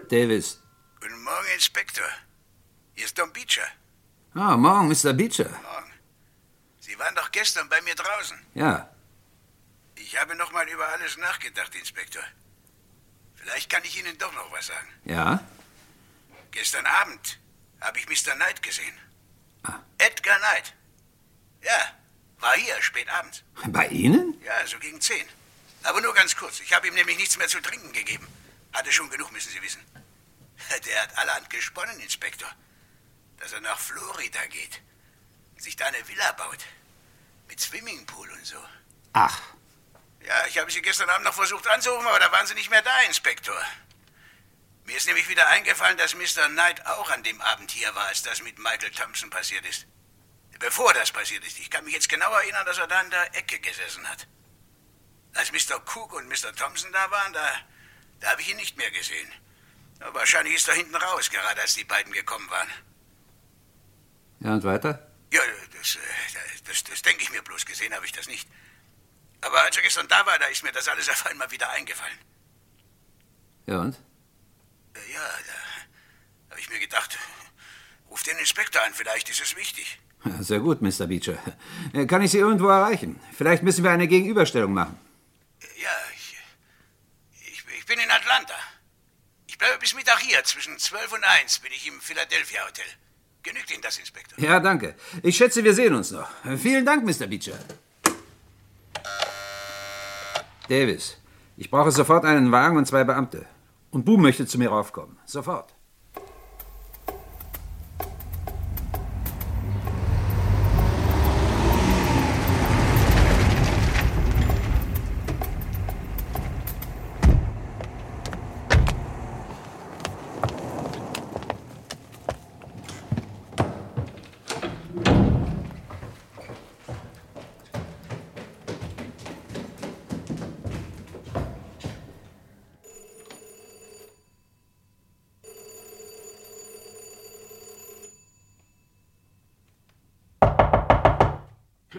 Davis. 0.09 0.61
Guten 1.01 1.23
Morgen, 1.23 1.47
Inspektor. 1.55 2.07
Hier 2.95 3.05
ist 3.05 3.17
Tom 3.17 3.33
Beecher. 3.33 3.67
Ah, 4.35 4.57
morgen, 4.57 4.89
Mr. 4.89 5.13
Beecher. 5.13 5.51
Morgen. 5.51 5.93
Sie 6.79 6.99
waren 6.99 7.15
doch 7.15 7.31
gestern 7.31 7.69
bei 7.69 7.81
mir 7.83 7.95
draußen. 7.95 8.39
Ja. 8.55 8.89
Ich 10.09 10.19
habe 10.19 10.35
noch 10.37 10.53
mal 10.53 10.67
über 10.71 10.89
alles 10.89 11.19
nachgedacht, 11.19 11.75
Inspektor. 11.75 12.23
Vielleicht 13.35 13.69
kann 13.69 13.85
ich 13.85 13.99
Ihnen 13.99 14.17
doch 14.17 14.33
noch 14.33 14.51
was 14.51 14.69
sagen. 14.69 14.89
Ja? 15.05 15.47
Gestern 16.51 16.87
Abend 16.87 17.39
habe 17.83 17.99
ich 17.99 18.09
Mr. 18.09 18.33
Knight 18.33 18.63
gesehen. 18.63 18.99
Edgar 19.99 20.39
Knight. 20.39 20.73
Ja, 21.63 21.95
war 22.39 22.57
hier 22.57 22.81
spät 22.81 23.07
abends. 23.11 23.43
Bei 23.67 23.87
Ihnen? 23.89 24.41
Ja, 24.43 24.67
so 24.67 24.79
gegen 24.79 24.99
zehn. 24.99 25.29
Aber 25.83 26.01
nur 26.01 26.15
ganz 26.15 26.35
kurz. 26.35 26.61
Ich 26.61 26.73
habe 26.73 26.89
ihm 26.89 26.95
nämlich 26.95 27.19
nichts 27.19 27.37
mehr 27.37 27.49
zu 27.49 27.61
trinken 27.61 27.93
gegeben. 27.93 28.27
Hatte 28.73 28.91
schon 28.91 29.11
genug, 29.11 29.31
müssen 29.33 29.53
Sie 29.53 29.61
wissen. 29.61 29.85
Der 30.87 31.03
hat 31.03 31.19
allerhand 31.19 31.51
gesponnen, 31.51 32.01
Inspektor. 32.01 32.49
Dass 33.41 33.53
er 33.53 33.61
nach 33.61 33.79
Florida 33.79 34.47
geht. 34.47 34.81
Sich 35.59 35.77
da 35.77 35.85
eine 35.85 36.09
Villa 36.09 36.33
baut. 36.33 36.65
Mit 37.47 37.61
Swimmingpool 37.61 38.31
und 38.31 38.47
so. 38.47 38.65
Ach. 39.13 39.58
Ja, 40.27 40.47
ich 40.47 40.59
habe 40.59 40.71
Sie 40.71 40.83
gestern 40.83 41.09
Abend 41.11 41.25
noch 41.25 41.35
versucht 41.35 41.67
anzurufen, 41.69 42.07
aber 42.07 42.19
da 42.19 42.31
waren 42.33 42.47
Sie 42.47 42.55
nicht 42.55 42.71
mehr 42.71 42.83
da, 42.83 43.01
Inspektor. 43.03 43.61
Mir 44.85 44.97
ist 44.97 45.07
nämlich 45.07 45.29
wieder 45.29 45.47
eingefallen, 45.49 45.99
dass 45.99 46.15
Mr. 46.15 46.49
Knight 46.49 46.87
auch 46.87 47.11
an 47.11 47.23
dem 47.23 47.41
Abend 47.43 47.71
hier 47.71 47.95
war, 47.95 48.07
als 48.07 48.23
das 48.23 48.43
mit 48.43 48.59
Michael 48.59 48.91
Thompson 48.91 49.31
passiert 49.31 49.67
ist. 49.67 49.87
Bevor 50.59 50.93
das 50.95 51.13
passiert 51.13 51.45
ist. 51.47 51.59
Ich 51.59 51.71
kann 51.71 51.85
mich 51.85 51.95
jetzt 51.95 52.09
genau 52.09 52.33
erinnern, 52.33 52.67
dass 52.67 52.79
er 52.79 52.87
da 52.87 53.01
in 53.03 53.11
der 53.11 53.37
Ecke 53.37 53.61
gesessen 53.61 54.09
hat. 54.09 54.27
Als 55.35 55.53
Mr. 55.53 55.77
Cook 55.95 56.15
und 56.15 56.27
Mr. 56.29 56.55
Thompson 56.57 56.91
da 56.91 57.11
waren, 57.11 57.33
da, 57.33 57.47
da 58.21 58.31
habe 58.31 58.41
ich 58.41 58.51
ihn 58.51 58.57
nicht 58.57 58.77
mehr 58.77 58.91
gesehen. 58.91 59.31
Ja, 60.01 60.13
wahrscheinlich 60.15 60.55
ist 60.55 60.69
er 60.69 60.75
hinten 60.75 60.97
raus, 60.97 61.31
gerade 61.31 61.61
als 61.61 61.75
die 61.75 61.85
beiden 61.85 62.13
gekommen 62.13 62.49
waren. 62.51 62.69
Ja, 64.41 64.55
und 64.55 64.65
weiter? 64.65 65.13
Ja, 65.33 65.43
das, 65.77 65.97
äh, 65.97 65.99
das, 66.67 66.83
das 66.85 67.03
denke 67.03 67.23
ich 67.23 67.31
mir 67.31 67.43
bloß. 67.43 67.67
Gesehen 67.67 67.95
habe 67.95 68.07
ich 68.07 68.13
das 68.13 68.27
nicht. 68.27 68.49
Aber 69.41 69.63
als 69.63 69.77
er 69.77 69.83
gestern 69.83 70.09
da 70.09 70.25
war, 70.27 70.39
da 70.39 70.47
ist 70.47 70.63
mir 70.65 70.73
das 70.73 70.89
alles 70.89 71.09
auf 71.09 71.27
einmal 71.27 71.51
wieder 71.51 71.71
eingefallen. 71.71 72.19
Ja, 73.67 73.81
und? 73.81 73.95
Äh, 74.95 75.13
Ja, 75.13 75.21
da 75.47 76.51
habe 76.51 76.61
ich 76.61 76.69
mir 76.71 76.79
gedacht, 76.81 77.17
ruf 78.11 78.23
den 78.23 78.37
Inspektor 78.39 78.83
an, 78.83 78.93
vielleicht 78.95 79.29
ist 79.29 79.41
es 79.41 79.55
wichtig. 79.57 79.99
Sehr 80.41 80.59
gut, 80.59 80.83
Mr. 80.83 81.07
Beecher. 81.07 81.39
Äh, 81.93 82.07
Kann 82.07 82.23
ich 82.23 82.33
Sie 82.33 82.39
irgendwo 82.39 82.67
erreichen? 82.69 83.21
Vielleicht 83.37 83.63
müssen 83.63 83.85
wir 83.85 83.91
eine 83.93 84.09
Gegenüberstellung 84.09 84.73
machen. 84.75 84.99
Ja, 85.77 85.91
ich, 86.17 86.37
ich, 87.53 87.65
ich 87.79 87.87
bin 87.87 88.01
in 88.01 88.11
Atlanta. 88.11 88.55
Ich 89.47 89.57
bleibe 89.57 89.79
bis 89.79 89.95
Mittag 89.95 90.19
hier. 90.21 90.43
Zwischen 90.45 90.77
12 90.79 91.13
und 91.13 91.23
1 91.25 91.61
bin 91.61 91.71
ich 91.73 91.87
im 91.87 92.01
Philadelphia 92.01 92.67
Hotel. 92.67 92.85
Genügt 93.45 93.71
Ihnen 93.71 93.83
das, 93.83 93.99
Inspektor? 93.99 94.39
Ja, 94.41 94.59
danke. 94.59 94.97
Ich 95.23 95.37
schätze, 95.37 95.63
wir 95.63 95.73
sehen 95.75 95.95
uns 95.95 96.11
noch. 96.11 96.29
Vielen 96.59 96.85
Dank, 96.85 97.05
Mr. 97.05 97.29
Beecher. 97.29 97.59
Davis, 100.69 101.17
ich 101.57 101.71
brauche 101.71 101.91
sofort 101.91 102.25
einen 102.25 102.53
Wagen 102.53 102.77
und 102.77 102.87
zwei 102.87 103.03
Beamte. 103.03 103.47
Und 103.91 104.05
Boom 104.05 104.21
möchte 104.21 104.47
zu 104.47 104.59
mir 104.59 104.69
raufkommen. 104.69 105.17
Sofort. 105.25 105.75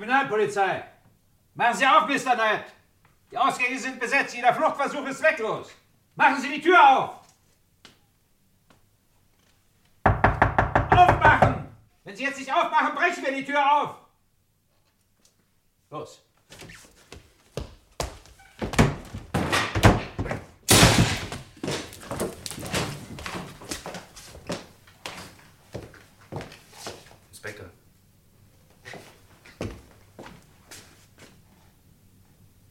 Kriminalpolizei! 0.09 0.83
Machen 1.53 1.77
Sie 1.77 1.85
auf, 1.85 2.07
Mr. 2.07 2.33
Knight! 2.33 2.65
Die 3.31 3.37
Ausgänge 3.37 3.77
sind 3.77 3.99
besetzt, 3.99 4.35
jeder 4.35 4.55
Fluchtversuch 4.55 5.05
ist 5.05 5.19
zwecklos! 5.19 5.69
Machen 6.15 6.41
Sie 6.41 6.49
die 6.49 6.61
Tür 6.61 6.79
auf! 6.81 7.15
Aufmachen! 10.89 11.67
Wenn 12.03 12.15
Sie 12.15 12.23
jetzt 12.23 12.39
nicht 12.39 12.51
aufmachen, 12.51 12.95
brechen 12.95 13.23
wir 13.23 13.35
die 13.35 13.45
Tür 13.45 13.71
auf! 13.71 13.95
Los! 15.91 16.23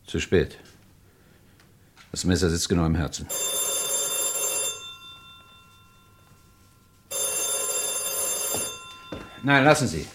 Zu 0.09 0.21
spät. 0.21 0.59
Das 2.13 2.25
Messer 2.25 2.49
sitzt 2.49 2.71
genau 2.71 2.87
im 2.87 2.95
Herzen. 2.95 3.27
Nein, 9.43 9.65
lassen 9.65 9.87
Sie. 9.87 10.07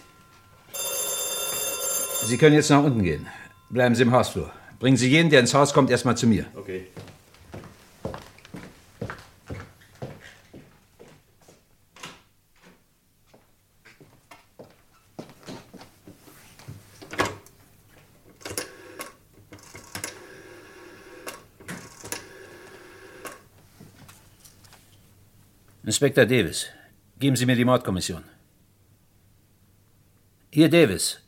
Sie 2.25 2.37
können 2.39 2.55
jetzt 2.55 2.71
nach 2.71 2.83
unten 2.83 3.03
gehen. 3.03 3.27
Bleiben 3.69 3.93
Sie 3.93 4.01
im 4.01 4.11
Hausflur. 4.11 4.51
Bringen 4.79 4.97
Sie 4.97 5.09
jeden, 5.09 5.29
der 5.29 5.39
ins 5.39 5.53
Haus 5.53 5.73
kommt, 5.73 5.91
erstmal 5.91 6.17
zu 6.17 6.25
mir. 6.25 6.47
Okay. 6.55 6.87
Inspektor 25.85 26.25
Davis, 26.25 26.67
geben 27.19 27.35
Sie 27.35 27.45
mir 27.45 27.57
die 27.57 27.65
Mordkommission. 27.65 28.23
Hier, 30.49 30.69
Davis. 30.69 31.19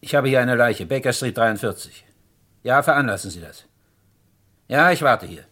Ich 0.00 0.14
habe 0.14 0.28
hier 0.28 0.40
eine 0.40 0.54
Leiche, 0.54 0.86
Baker 0.86 1.12
Street 1.12 1.36
43. 1.36 2.04
Ja, 2.62 2.82
veranlassen 2.82 3.30
Sie 3.30 3.40
das. 3.40 3.64
Ja, 4.68 4.92
ich 4.92 5.02
warte 5.02 5.26
hier. 5.26 5.44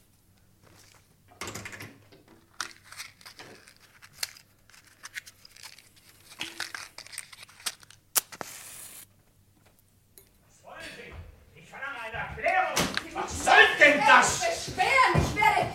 Was 13.14 13.45
soll 13.45 13.55
denn 13.81 14.01
das? 14.07 14.40
Beschweren, 14.40 15.14
ich 15.17 15.35
werde... 15.37 15.73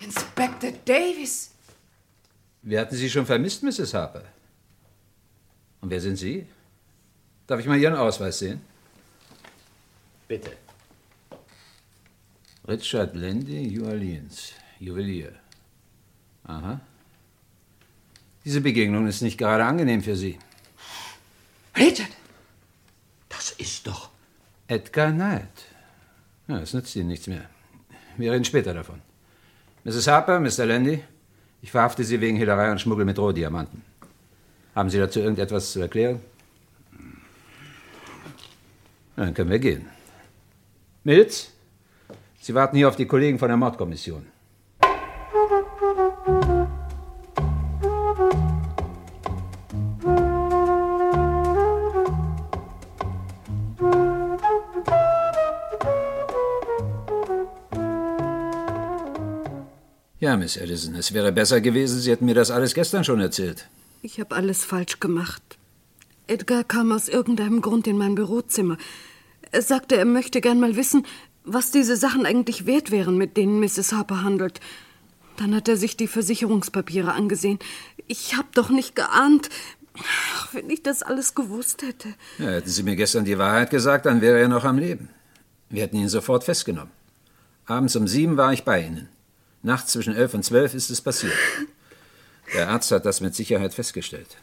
Inspektor 0.00 0.72
Davis. 0.84 1.54
Wir 2.62 2.80
hatten 2.80 2.95
Sie 3.06 3.10
schon 3.10 3.26
vermisst, 3.26 3.62
Mrs. 3.62 3.94
Harper. 3.94 4.24
Und 5.80 5.90
wer 5.90 6.00
sind 6.00 6.16
Sie? 6.16 6.46
Darf 7.46 7.60
ich 7.60 7.66
mal 7.66 7.78
Ihren 7.78 7.94
Ausweis 7.94 8.40
sehen? 8.40 8.60
Bitte. 10.26 10.50
Richard 12.66 13.14
Landy, 13.14 13.68
New 13.68 13.86
Orleans, 13.86 14.52
Juwelier. 14.80 15.32
Aha. 16.44 16.80
Diese 18.44 18.60
Begegnung 18.60 19.06
ist 19.06 19.22
nicht 19.22 19.38
gerade 19.38 19.64
angenehm 19.64 20.02
für 20.02 20.16
Sie. 20.16 20.36
Richard! 21.76 22.10
Das 23.28 23.52
ist 23.52 23.86
doch. 23.86 24.10
Edgar 24.66 25.12
Knight. 25.12 25.58
Ja, 26.48 26.58
es 26.58 26.74
nützt 26.74 26.96
Ihnen 26.96 27.08
nichts 27.08 27.28
mehr. 27.28 27.48
Wir 28.16 28.32
reden 28.32 28.44
später 28.44 28.74
davon. 28.74 29.00
Mrs. 29.84 30.08
Harper, 30.08 30.40
Mr. 30.40 30.66
Landy, 30.66 31.04
ich 31.62 31.70
verhafte 31.70 32.04
Sie 32.04 32.20
wegen 32.20 32.36
Hehlerei 32.36 32.70
und 32.70 32.80
Schmuggel 32.80 33.04
mit 33.04 33.18
Rohdiamanten. 33.18 33.82
Haben 34.74 34.90
Sie 34.90 34.98
dazu 34.98 35.20
irgendetwas 35.20 35.72
zu 35.72 35.80
erklären? 35.80 36.20
Dann 39.16 39.32
können 39.32 39.50
wir 39.50 39.58
gehen. 39.58 39.86
Mills, 41.04 41.52
Sie 42.40 42.54
warten 42.54 42.76
hier 42.76 42.88
auf 42.88 42.96
die 42.96 43.06
Kollegen 43.06 43.38
von 43.38 43.48
der 43.48 43.56
Mordkommission. 43.56 44.26
Ja, 60.36 60.40
Miss 60.40 60.58
Edison, 60.58 60.94
es 60.96 61.14
wäre 61.14 61.32
besser 61.32 61.62
gewesen, 61.62 61.98
Sie 61.98 62.10
hätten 62.10 62.26
mir 62.26 62.34
das 62.34 62.50
alles 62.50 62.74
gestern 62.74 63.04
schon 63.04 63.20
erzählt. 63.20 63.66
Ich 64.02 64.20
habe 64.20 64.36
alles 64.36 64.66
falsch 64.66 65.00
gemacht. 65.00 65.40
Edgar 66.26 66.62
kam 66.62 66.92
aus 66.92 67.08
irgendeinem 67.08 67.62
Grund 67.62 67.86
in 67.86 67.96
mein 67.96 68.16
Bürozimmer. 68.16 68.76
Er 69.50 69.62
sagte, 69.62 69.96
er 69.96 70.04
möchte 70.04 70.42
gern 70.42 70.60
mal 70.60 70.76
wissen, 70.76 71.06
was 71.44 71.70
diese 71.70 71.96
Sachen 71.96 72.26
eigentlich 72.26 72.66
wert 72.66 72.90
wären, 72.90 73.16
mit 73.16 73.38
denen 73.38 73.60
Mrs. 73.60 73.94
Harper 73.94 74.24
handelt. 74.24 74.60
Dann 75.38 75.54
hat 75.54 75.68
er 75.68 75.78
sich 75.78 75.96
die 75.96 76.06
Versicherungspapiere 76.06 77.14
angesehen. 77.14 77.58
Ich 78.06 78.36
habe 78.36 78.48
doch 78.52 78.68
nicht 78.68 78.94
geahnt. 78.94 79.48
Ach, 80.34 80.52
wenn 80.52 80.68
ich 80.68 80.82
das 80.82 81.02
alles 81.02 81.34
gewusst 81.34 81.80
hätte. 81.80 82.08
Ja, 82.38 82.50
hätten 82.50 82.68
Sie 82.68 82.82
mir 82.82 82.96
gestern 82.96 83.24
die 83.24 83.38
Wahrheit 83.38 83.70
gesagt, 83.70 84.04
dann 84.04 84.20
wäre 84.20 84.38
er 84.38 84.48
noch 84.48 84.64
am 84.64 84.76
Leben. 84.76 85.08
Wir 85.70 85.84
hätten 85.84 85.96
ihn 85.96 86.10
sofort 86.10 86.44
festgenommen. 86.44 86.92
Abends 87.64 87.96
um 87.96 88.06
sieben 88.06 88.36
war 88.36 88.52
ich 88.52 88.64
bei 88.64 88.82
Ihnen. 88.82 89.08
Nachts 89.66 89.90
zwischen 89.90 90.14
elf 90.14 90.32
und 90.32 90.44
zwölf 90.44 90.74
ist 90.74 90.90
es 90.90 91.00
passiert. 91.00 91.34
Der 92.54 92.68
Arzt 92.68 92.92
hat 92.92 93.04
das 93.04 93.20
mit 93.20 93.34
Sicherheit 93.34 93.74
festgestellt. 93.74 94.36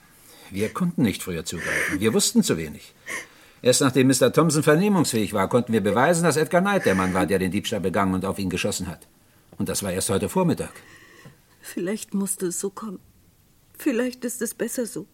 Wir 0.51 0.67
konnten 0.67 1.01
nicht 1.01 1.23
früher 1.23 1.45
zugreifen. 1.45 2.01
Wir 2.01 2.13
wussten 2.13 2.43
zu 2.43 2.57
wenig. 2.57 2.93
Erst 3.61 3.79
nachdem 3.79 4.07
Mr. 4.07 4.33
Thompson 4.33 4.63
vernehmungsfähig 4.63 5.31
war, 5.31 5.47
konnten 5.47 5.71
wir 5.71 5.79
beweisen, 5.79 6.25
dass 6.25 6.35
Edgar 6.35 6.59
Knight 6.59 6.85
der 6.85 6.95
Mann 6.95 7.13
war, 7.13 7.25
der 7.25 7.39
den 7.39 7.51
Diebstahl 7.51 7.79
begangen 7.79 8.13
und 8.13 8.25
auf 8.25 8.37
ihn 8.37 8.49
geschossen 8.49 8.87
hat. 8.87 9.07
Und 9.57 9.69
das 9.69 9.81
war 9.81 9.93
erst 9.93 10.09
heute 10.09 10.27
Vormittag. 10.27 10.73
Vielleicht 11.61 12.13
musste 12.13 12.47
es 12.47 12.59
so 12.59 12.69
kommen. 12.69 12.99
Vielleicht 13.77 14.25
ist 14.25 14.41
es 14.41 14.53
besser 14.53 14.85
so. 14.85 15.07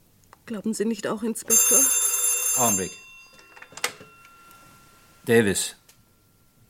Glauben 0.48 0.74
Sie 0.74 0.86
nicht 0.86 1.06
auch, 1.06 1.22
Inspektor? 1.22 1.78
Augenblick. 2.58 2.91
Davis. 5.28 5.76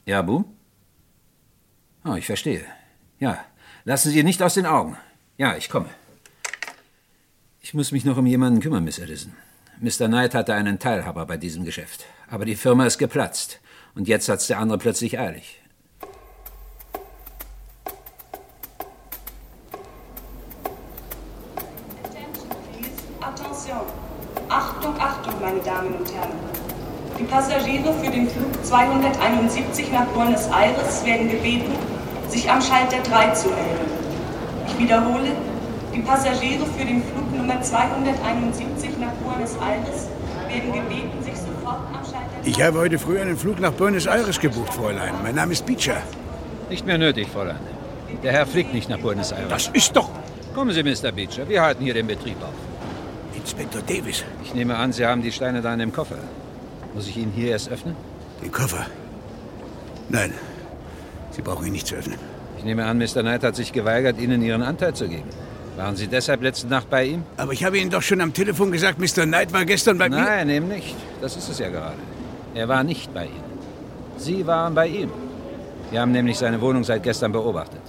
Ja, 0.05 0.21
Boom? 0.23 0.43
Oh, 2.03 2.15
ich 2.15 2.25
verstehe. 2.25 2.65
Ja, 3.19 3.37
lassen 3.83 4.11
Sie 4.11 4.19
ihn 4.19 4.25
nicht 4.25 4.41
aus 4.41 4.53
den 4.53 4.65
Augen. 4.65 4.95
Ja, 5.37 5.57
ich 5.57 5.69
komme. 5.69 5.89
Ich 7.61 7.73
muss 7.73 7.91
mich 7.91 8.05
noch 8.05 8.17
um 8.17 8.25
jemanden 8.25 8.61
kümmern, 8.61 8.85
Miss 8.85 8.97
Edison. 8.97 9.33
Mr. 9.81 10.07
Knight 10.07 10.33
hatte 10.33 10.53
einen 10.53 10.79
Teilhaber 10.79 11.25
bei 11.25 11.35
diesem 11.35 11.65
Geschäft. 11.65 12.05
Aber 12.29 12.45
die 12.45 12.55
Firma 12.55 12.85
ist 12.85 12.97
geplatzt. 12.97 13.59
Und 13.93 14.07
jetzt 14.07 14.29
hat's 14.29 14.47
der 14.47 14.59
andere 14.59 14.77
plötzlich 14.77 15.19
eilig. 15.19 15.61
Attention! 23.19 23.81
Achtung, 24.47 24.97
Achtung, 24.97 25.41
meine 25.41 25.59
Damen 25.59 25.93
und 25.93 26.13
Herren! 26.13 26.39
Die 27.19 27.25
Passagiere 27.25 27.93
für 28.01 28.09
den 28.09 28.29
Flug 28.29 28.65
271 28.65 29.91
nach 29.91 30.05
Buenos 30.07 30.47
Aires 30.47 31.05
werden 31.05 31.29
gebeten, 31.29 31.73
sich 32.31 32.49
am 32.49 32.61
Schalter 32.61 32.97
3 33.03 33.31
zu 33.31 33.49
melden. 33.49 33.99
Ich 34.67 34.79
wiederhole, 34.79 35.31
die 35.93 35.99
Passagiere 35.99 36.65
für 36.77 36.85
den 36.85 37.03
Flug 37.03 37.35
Nummer 37.35 37.61
271 37.61 38.91
nach 38.99 39.11
Buenos 39.23 39.55
Aires 39.55 40.07
werden 40.47 40.73
gebeten, 40.73 41.23
sich 41.23 41.35
sofort 41.35 41.79
Ich 42.43 42.61
habe 42.61 42.79
heute 42.79 42.99
früh 42.99 43.19
einen 43.19 43.37
Flug 43.37 43.59
nach 43.59 43.71
Buenos 43.71 44.05
Aires 44.05 44.39
gebucht, 44.39 44.73
Fräulein. 44.73 45.13
Mein 45.23 45.35
Name 45.35 45.53
ist 45.53 45.65
Beecher. 45.65 45.97
Nicht 46.69 46.85
mehr 46.85 46.97
nötig, 46.97 47.27
Fräulein. 47.29 47.59
Der 48.23 48.31
Herr 48.31 48.45
fliegt 48.45 48.73
nicht 48.73 48.89
nach 48.89 48.99
Buenos 48.99 49.31
Aires. 49.31 49.49
Das 49.49 49.67
ist 49.73 49.95
doch... 49.95 50.09
Kommen 50.53 50.71
Sie, 50.71 50.83
Mr. 50.83 51.11
Beecher. 51.11 51.47
Wir 51.47 51.61
halten 51.61 51.83
hier 51.83 51.93
den 51.93 52.07
Betrieb 52.07 52.37
auf. 52.41 52.53
Inspektor 53.35 53.81
Davis. 53.81 54.23
Ich 54.43 54.53
nehme 54.53 54.75
an, 54.75 54.91
Sie 54.91 55.05
haben 55.05 55.21
die 55.21 55.31
Steine 55.31 55.61
da 55.61 55.73
in 55.73 55.79
dem 55.79 55.93
Koffer. 55.93 56.17
Muss 56.93 57.07
ich 57.07 57.17
ihn 57.17 57.31
hier 57.35 57.51
erst 57.51 57.69
öffnen? 57.69 57.95
Den 58.43 58.51
Koffer? 58.51 58.85
Nein. 60.09 60.33
Sie 61.39 61.43
brauchen 61.43 61.67
ihn 61.67 61.71
nicht 61.71 61.87
zu 61.87 61.95
öffnen. 61.95 62.19
Ich 62.57 62.65
nehme 62.65 62.83
an, 62.83 62.97
Mr. 62.97 63.21
Knight 63.21 63.45
hat 63.45 63.55
sich 63.55 63.71
geweigert, 63.71 64.19
Ihnen 64.19 64.41
Ihren 64.41 64.61
Anteil 64.61 64.93
zu 64.93 65.07
geben. 65.07 65.29
Waren 65.77 65.95
Sie 65.95 66.07
deshalb 66.07 66.41
letzte 66.41 66.67
Nacht 66.67 66.89
bei 66.89 67.05
ihm? 67.05 67.23
Aber 67.37 67.53
ich 67.53 67.63
habe 67.63 67.77
Ihnen 67.77 67.89
doch 67.89 68.01
schon 68.01 68.19
am 68.19 68.33
Telefon 68.33 68.73
gesagt, 68.73 68.99
Mr. 68.99 69.23
Knight 69.23 69.53
war 69.53 69.63
gestern 69.63 69.97
bei 69.97 70.09
Nein, 70.09 70.19
mir. 70.19 70.29
Nein, 70.29 70.49
eben 70.49 70.67
nicht. 70.67 70.97
Das 71.21 71.37
ist 71.37 71.47
es 71.47 71.59
ja 71.59 71.69
gerade. 71.69 71.95
Er 72.55 72.67
war 72.67 72.83
nicht 72.83 73.13
bei 73.13 73.27
Ihnen. 73.27 73.43
Sie 74.17 74.45
waren 74.47 74.75
bei 74.75 74.87
ihm. 74.87 75.11
Wir 75.91 76.01
haben 76.01 76.11
nämlich 76.11 76.37
seine 76.37 76.59
Wohnung 76.59 76.83
seit 76.83 77.03
gestern 77.03 77.31
beobachtet. 77.31 77.79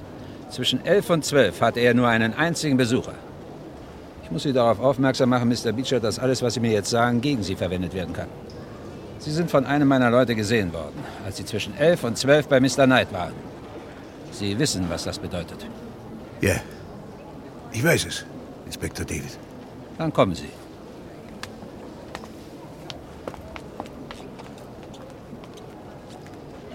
Zwischen 0.50 0.86
11 0.86 1.10
und 1.10 1.24
12 1.24 1.60
hatte 1.60 1.80
er 1.80 1.92
nur 1.92 2.06
einen 2.06 2.34
einzigen 2.34 2.76
Besucher. 2.76 3.14
Ich 4.22 4.30
muss 4.30 4.44
Sie 4.44 4.52
darauf 4.52 4.78
aufmerksam 4.78 5.30
machen, 5.30 5.48
Mr. 5.48 5.72
Beecher, 5.72 5.98
dass 5.98 6.20
alles, 6.20 6.40
was 6.40 6.54
Sie 6.54 6.60
mir 6.60 6.70
jetzt 6.70 6.90
sagen, 6.90 7.20
gegen 7.20 7.42
Sie 7.42 7.56
verwendet 7.56 7.94
werden 7.94 8.12
kann. 8.12 8.28
Sie 9.20 9.30
sind 9.30 9.50
von 9.50 9.66
einem 9.66 9.86
meiner 9.86 10.10
Leute 10.10 10.34
gesehen 10.34 10.72
worden, 10.72 11.04
als 11.26 11.36
Sie 11.36 11.44
zwischen 11.44 11.76
11 11.76 12.04
und 12.04 12.16
12 12.16 12.48
bei 12.48 12.58
Mr. 12.58 12.86
Knight 12.86 13.12
waren. 13.12 13.34
Sie 14.32 14.58
wissen, 14.58 14.86
was 14.88 15.04
das 15.04 15.18
bedeutet. 15.18 15.66
Ja, 16.40 16.54
ich 17.70 17.84
weiß 17.84 18.06
es, 18.06 18.24
Inspektor 18.64 19.04
Davis. 19.04 19.38
Dann 19.98 20.10
kommen 20.10 20.34
Sie. 20.34 20.48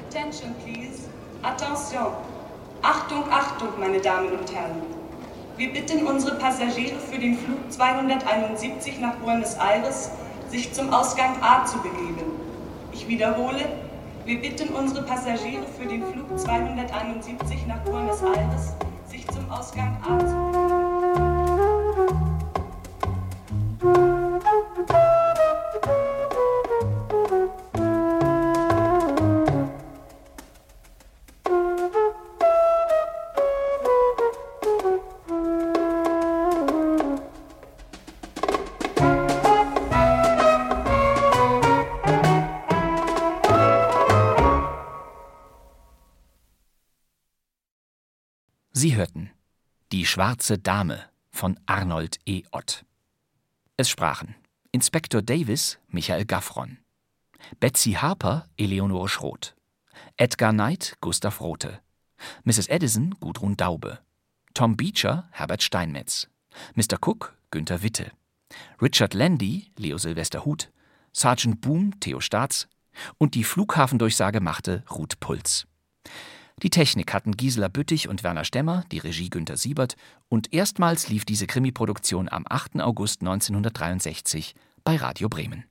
Attention, 0.07 0.53
please. 0.63 1.09
Attention. 1.41 2.13
Achtung, 2.83 3.23
Achtung, 3.31 3.69
meine 3.79 3.99
Damen 3.99 4.31
und 4.33 4.53
Herren. 4.53 4.83
Wir 5.57 5.73
bitten 5.73 6.05
unsere 6.05 6.35
Passagiere 6.35 6.99
für 6.99 7.17
den 7.17 7.39
Flug 7.39 7.71
271 7.71 8.99
nach 8.99 9.15
Buenos 9.15 9.55
Aires, 9.55 10.11
sich 10.55 10.71
zum 10.71 10.89
Ausgang 10.93 11.35
A 11.41 11.65
zu 11.65 11.77
begeben. 11.79 12.31
Ich 12.93 13.05
wiederhole, 13.09 13.67
wir 14.23 14.39
bitten 14.39 14.69
unsere 14.69 15.01
Passagiere 15.03 15.65
für 15.77 15.85
den 15.85 16.01
Flug 16.01 16.39
271 16.39 17.67
nach 17.67 17.79
Buenos 17.79 18.21
Aires, 18.21 18.73
sich 19.05 19.27
zum 19.27 19.49
Ausgang 19.51 19.97
A 20.01 20.17
zu 20.19 20.25
begeben. 20.25 20.44
Sie 48.85 48.95
hörten 48.95 49.31
Die 49.91 50.05
schwarze 50.05 50.59
Dame 50.59 51.09
von 51.31 51.59
Arnold 51.65 52.19
E. 52.27 52.43
Ott. 52.51 52.85
Es 53.77 53.89
sprachen 53.89 54.35
Inspektor 54.71 55.23
Davis 55.23 55.79
Michael 55.87 56.25
Gaffron, 56.25 56.77
Betsy 57.59 57.93
Harper 57.93 58.47
Eleonore 58.57 59.09
Schroth, 59.09 59.55
Edgar 60.17 60.53
Knight 60.53 60.97
Gustav 61.01 61.41
Rothe, 61.41 61.81
Mrs. 62.43 62.67
Edison 62.67 63.15
Gudrun 63.19 63.57
Daube, 63.57 64.01
Tom 64.53 64.77
Beecher 64.77 65.29
Herbert 65.31 65.63
Steinmetz, 65.63 66.27
Mr. 66.75 66.99
Cook 67.01 67.35
Günther 67.49 67.81
Witte, 67.81 68.11
Richard 68.79 69.15
Landy 69.15 69.71
Leo 69.77 69.97
Silvester 69.97 70.45
Huth, 70.45 70.71
Sergeant 71.11 71.59
Boom 71.59 71.99
Theo 72.01 72.19
Staats 72.19 72.67
und 73.17 73.33
die 73.33 73.45
Flughafendurchsage 73.45 74.41
machte 74.41 74.83
Ruth 74.91 75.19
Puls. 75.19 75.65
Die 76.63 76.69
Technik 76.69 77.13
hatten 77.13 77.35
Gisela 77.35 77.67
Büttich 77.67 78.07
und 78.07 78.23
Werner 78.23 78.45
Stemmer, 78.45 78.85
die 78.89 78.99
Regie 78.99 79.29
Günter 79.29 79.57
Siebert 79.57 79.95
und 80.29 80.53
erstmals 80.53 81.09
lief 81.09 81.25
diese 81.25 81.47
Krimiproduktion 81.47 82.29
am 82.29 82.45
8. 82.49 82.79
August 82.79 83.21
1963 83.21 84.55
bei 84.85 84.95
Radio 84.95 85.27
Bremen. 85.27 85.65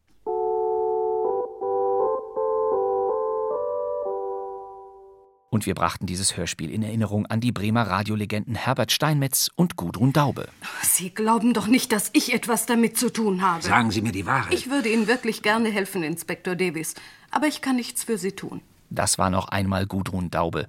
Und 5.49 5.65
wir 5.67 5.75
brachten 5.75 6.05
dieses 6.05 6.37
Hörspiel 6.37 6.71
in 6.71 6.83
Erinnerung 6.83 7.25
an 7.27 7.41
die 7.41 7.53
Bremer 7.53 7.87
Radiolegenden 7.87 8.55
Herbert 8.55 8.93
Steinmetz 8.93 9.51
und 9.55 9.77
Gudrun 9.77 10.13
Daube. 10.13 10.49
Sie 10.83 11.15
glauben 11.15 11.55
doch 11.55 11.69
nicht, 11.69 11.93
dass 11.93 12.11
ich 12.13 12.35
etwas 12.35 12.67
damit 12.67 12.99
zu 12.99 13.11
tun 13.11 13.41
habe. 13.41 13.63
Sagen 13.63 13.91
Sie 13.91 14.03
mir 14.03 14.13
die 14.13 14.27
Wahrheit. 14.27 14.53
Ich 14.53 14.69
würde 14.69 14.91
Ihnen 14.91 15.07
wirklich 15.07 15.43
gerne 15.43 15.71
helfen, 15.71 16.03
Inspektor 16.03 16.57
Davis. 16.57 16.95
Aber 17.31 17.47
ich 17.47 17.63
kann 17.63 17.77
nichts 17.77 18.05
für 18.05 18.19
Sie 18.19 18.33
tun. 18.33 18.61
Das 18.95 19.19
war 19.19 19.31
noch 19.31 19.49
einmal 19.49 19.87
Gudrun 19.87 20.31
Daube. 20.31 20.67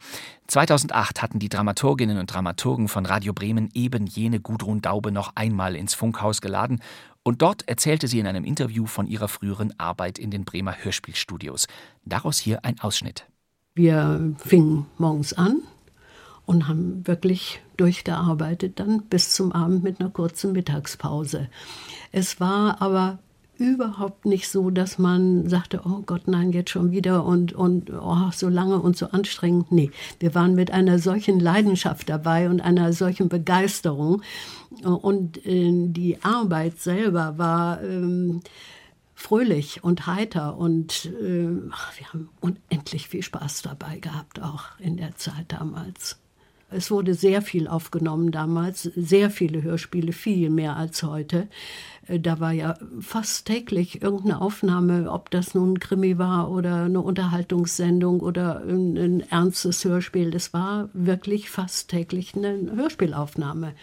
2008 0.48 1.22
hatten 1.22 1.40
die 1.40 1.50
Dramaturginnen 1.50 2.18
und 2.18 2.34
Dramaturgen 2.34 2.88
von 2.88 3.06
Radio 3.06 3.34
Bremen 3.34 3.70
eben 3.74 4.08
jene 4.08 4.40
Gudrun 4.40 4.82
Daube 4.82 5.12
noch 5.12 5.34
einmal 5.36 5.76
ins 5.76 5.94
Funkhaus 5.94 6.42
geladen 6.42 6.82
und 7.24 7.42
dort 7.42 7.68
erzählte 7.68 8.08
sie 8.08 8.20
in 8.20 8.28
einem 8.28 8.46
Interview 8.46 8.86
von 8.86 9.08
ihrer 9.08 9.28
früheren 9.28 9.78
Arbeit 9.80 10.20
in 10.20 10.30
den 10.30 10.46
Bremer 10.46 10.76
Hörspielstudios. 10.84 11.68
Daraus 12.06 12.38
hier 12.38 12.64
ein 12.64 12.80
Ausschnitt. 12.80 13.26
Wir 13.74 14.34
fingen 14.38 14.86
morgens 14.98 15.34
an 15.34 15.62
und 16.46 16.68
haben 16.68 17.06
wirklich 17.08 17.62
durchgearbeitet 17.78 18.80
dann 18.80 19.04
bis 19.04 19.32
zum 19.32 19.52
Abend 19.52 19.84
mit 19.84 20.00
einer 20.00 20.10
kurzen 20.10 20.54
Mittagspause. 20.54 21.50
Es 22.12 22.40
war 22.40 22.82
aber 22.82 23.20
überhaupt 23.58 24.26
nicht 24.26 24.50
so, 24.50 24.70
dass 24.70 24.98
man 24.98 25.48
sagte, 25.50 25.82
oh 25.86 26.02
Gott, 26.06 26.28
nein, 26.28 26.52
jetzt 26.52 26.72
schon 26.72 26.92
wieder 26.92 27.26
und, 27.26 27.54
und 27.54 27.92
oh, 27.92 28.30
so 28.34 28.50
lange 28.50 28.80
und 28.80 28.98
so 28.98 29.08
anstrengend. 29.08 29.72
Nee, 29.72 29.92
wir 30.20 30.36
waren 30.36 30.56
mit 30.56 30.72
einer 30.72 31.00
solchen 31.00 31.40
Leidenschaft 31.40 32.10
dabei 32.10 32.50
und 32.50 32.62
einer 32.62 32.94
solchen 32.94 33.30
Begeisterung. 33.30 34.22
Und 34.84 35.46
äh, 35.46 35.72
die 35.88 36.18
Arbeit 36.22 36.80
selber 36.80 37.38
war 37.38 37.82
ähm, 37.84 38.42
fröhlich 39.14 39.84
und 39.84 40.06
heiter 40.08 40.58
und 40.58 41.06
äh, 41.06 41.48
wir 41.48 42.14
haben 42.14 42.30
unendlich 42.42 43.08
viel 43.08 43.24
Spaß 43.24 43.62
dabei 43.62 44.00
gehabt, 44.00 44.42
auch 44.42 44.78
in 44.80 44.98
der 44.98 45.16
Zeit 45.16 45.46
damals. 45.48 46.18
Es 46.72 46.90
wurde 46.90 47.14
sehr 47.14 47.42
viel 47.42 47.68
aufgenommen 47.68 48.32
damals, 48.32 48.84
sehr 48.84 49.30
viele 49.30 49.62
Hörspiele, 49.62 50.14
viel 50.14 50.50
mehr 50.50 50.76
als 50.76 51.04
heute. 51.04 51.48
Da 52.08 52.40
war 52.40 52.52
ja 52.52 52.76
fast 53.02 53.46
täglich 53.46 54.02
irgendeine 54.02 54.42
Aufnahme, 54.42 55.12
ob 55.12 55.30
das 55.30 55.54
nun 55.54 55.74
ein 55.74 55.80
Krimi 55.80 56.18
war 56.18 56.52
oder 56.52 56.84
eine 56.86 57.02
Unterhaltungssendung 57.02 58.20
oder 58.20 58.62
ein, 58.62 58.98
ein 58.98 59.20
ernstes 59.22 59.86
Hörspiel. 59.86 60.32
Das 60.32 60.54
war 60.54 60.90
wirklich 60.94 61.50
fast 61.50 61.90
täglich 61.90 62.36
eine 62.36 62.72
Hörspielaufnahme. 62.76 63.74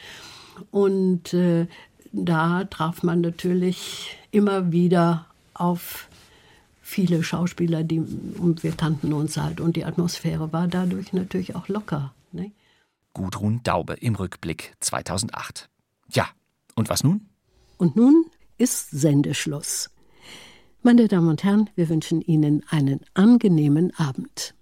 Und 0.70 1.35
äh, 1.35 1.66
da 2.12 2.64
traf 2.64 3.03
man 3.03 3.20
natürlich 3.20 4.18
immer 4.30 4.72
wieder 4.72 5.26
auf 5.55 6.09
viele 6.80 7.22
Schauspieler, 7.22 7.85
die, 7.85 8.01
und 8.01 8.62
wir 8.62 8.72
kannten 8.72 9.12
uns 9.12 9.37
halt. 9.37 9.61
Und 9.61 9.76
die 9.76 9.85
Atmosphäre 9.85 10.53
war 10.53 10.68
dadurch 10.68 11.12
natürlich 11.12 11.57
auch 11.57 11.68
locker. 11.68 12.12
Ne? 12.33 12.53
Gudrun 13.14 13.60
Daube 13.62 13.94
im 13.94 14.14
Rückblick 14.14 14.74
2008. 14.80 15.68
Ja, 16.10 16.28
und 16.74 16.88
was 16.88 17.04
nun? 17.04 17.28
Und 17.76 17.96
nun 17.96 18.26
ist 18.58 18.90
Sendeschluss. 18.90 19.90
Meine 20.82 21.08
Damen 21.08 21.28
und 21.28 21.44
Herren, 21.44 21.70
wir 21.74 21.88
wünschen 21.88 22.20
Ihnen 22.20 22.64
einen 22.68 23.00
angenehmen 23.14 23.92
Abend. 23.96 24.54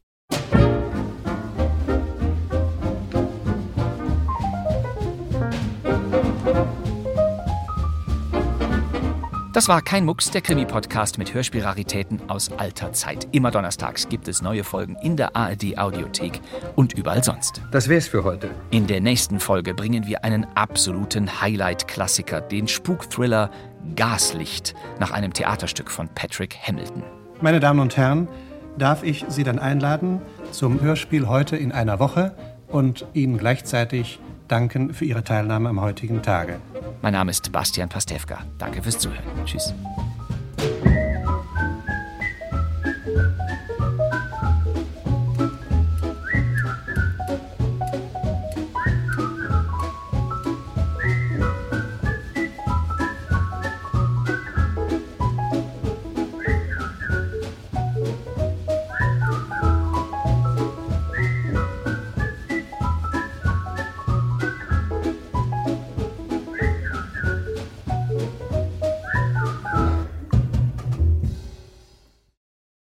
Das 9.60 9.68
war 9.68 9.82
kein 9.82 10.06
Mucks, 10.06 10.30
der 10.30 10.40
Krimi-Podcast 10.40 11.18
mit 11.18 11.34
Hörspielraritäten 11.34 12.30
aus 12.30 12.50
alter 12.50 12.94
Zeit. 12.94 13.28
Immer 13.32 13.50
donnerstags 13.50 14.08
gibt 14.08 14.26
es 14.26 14.40
neue 14.40 14.64
Folgen 14.64 14.96
in 15.02 15.18
der 15.18 15.36
ARD-Audiothek 15.36 16.40
und 16.76 16.94
überall 16.94 17.22
sonst. 17.22 17.60
Das 17.70 17.90
wär's 17.90 18.08
für 18.08 18.24
heute. 18.24 18.48
In 18.70 18.86
der 18.86 19.02
nächsten 19.02 19.38
Folge 19.38 19.74
bringen 19.74 20.06
wir 20.06 20.24
einen 20.24 20.46
absoluten 20.54 21.42
Highlight-Klassiker, 21.42 22.40
den 22.40 22.68
Spuk-Thriller 22.68 23.50
Gaslicht, 23.96 24.74
nach 24.98 25.10
einem 25.10 25.34
Theaterstück 25.34 25.90
von 25.90 26.08
Patrick 26.08 26.56
Hamilton. 26.66 27.02
Meine 27.42 27.60
Damen 27.60 27.80
und 27.80 27.98
Herren, 27.98 28.28
darf 28.78 29.02
ich 29.02 29.26
Sie 29.28 29.44
dann 29.44 29.58
einladen 29.58 30.22
zum 30.52 30.80
Hörspiel 30.80 31.28
heute 31.28 31.58
in 31.58 31.70
einer 31.70 31.98
Woche 31.98 32.34
und 32.68 33.04
Ihnen 33.12 33.36
gleichzeitig 33.36 34.20
danken 34.50 34.94
für 34.94 35.04
Ihre 35.04 35.24
Teilnahme 35.24 35.68
am 35.68 35.80
heutigen 35.80 36.22
Tage. 36.22 36.60
Mein 37.02 37.12
Name 37.12 37.30
ist 37.30 37.50
Bastian 37.52 37.88
Pastewka. 37.88 38.38
Danke 38.58 38.82
fürs 38.82 38.98
Zuhören. 38.98 39.24
Tschüss. 39.44 39.74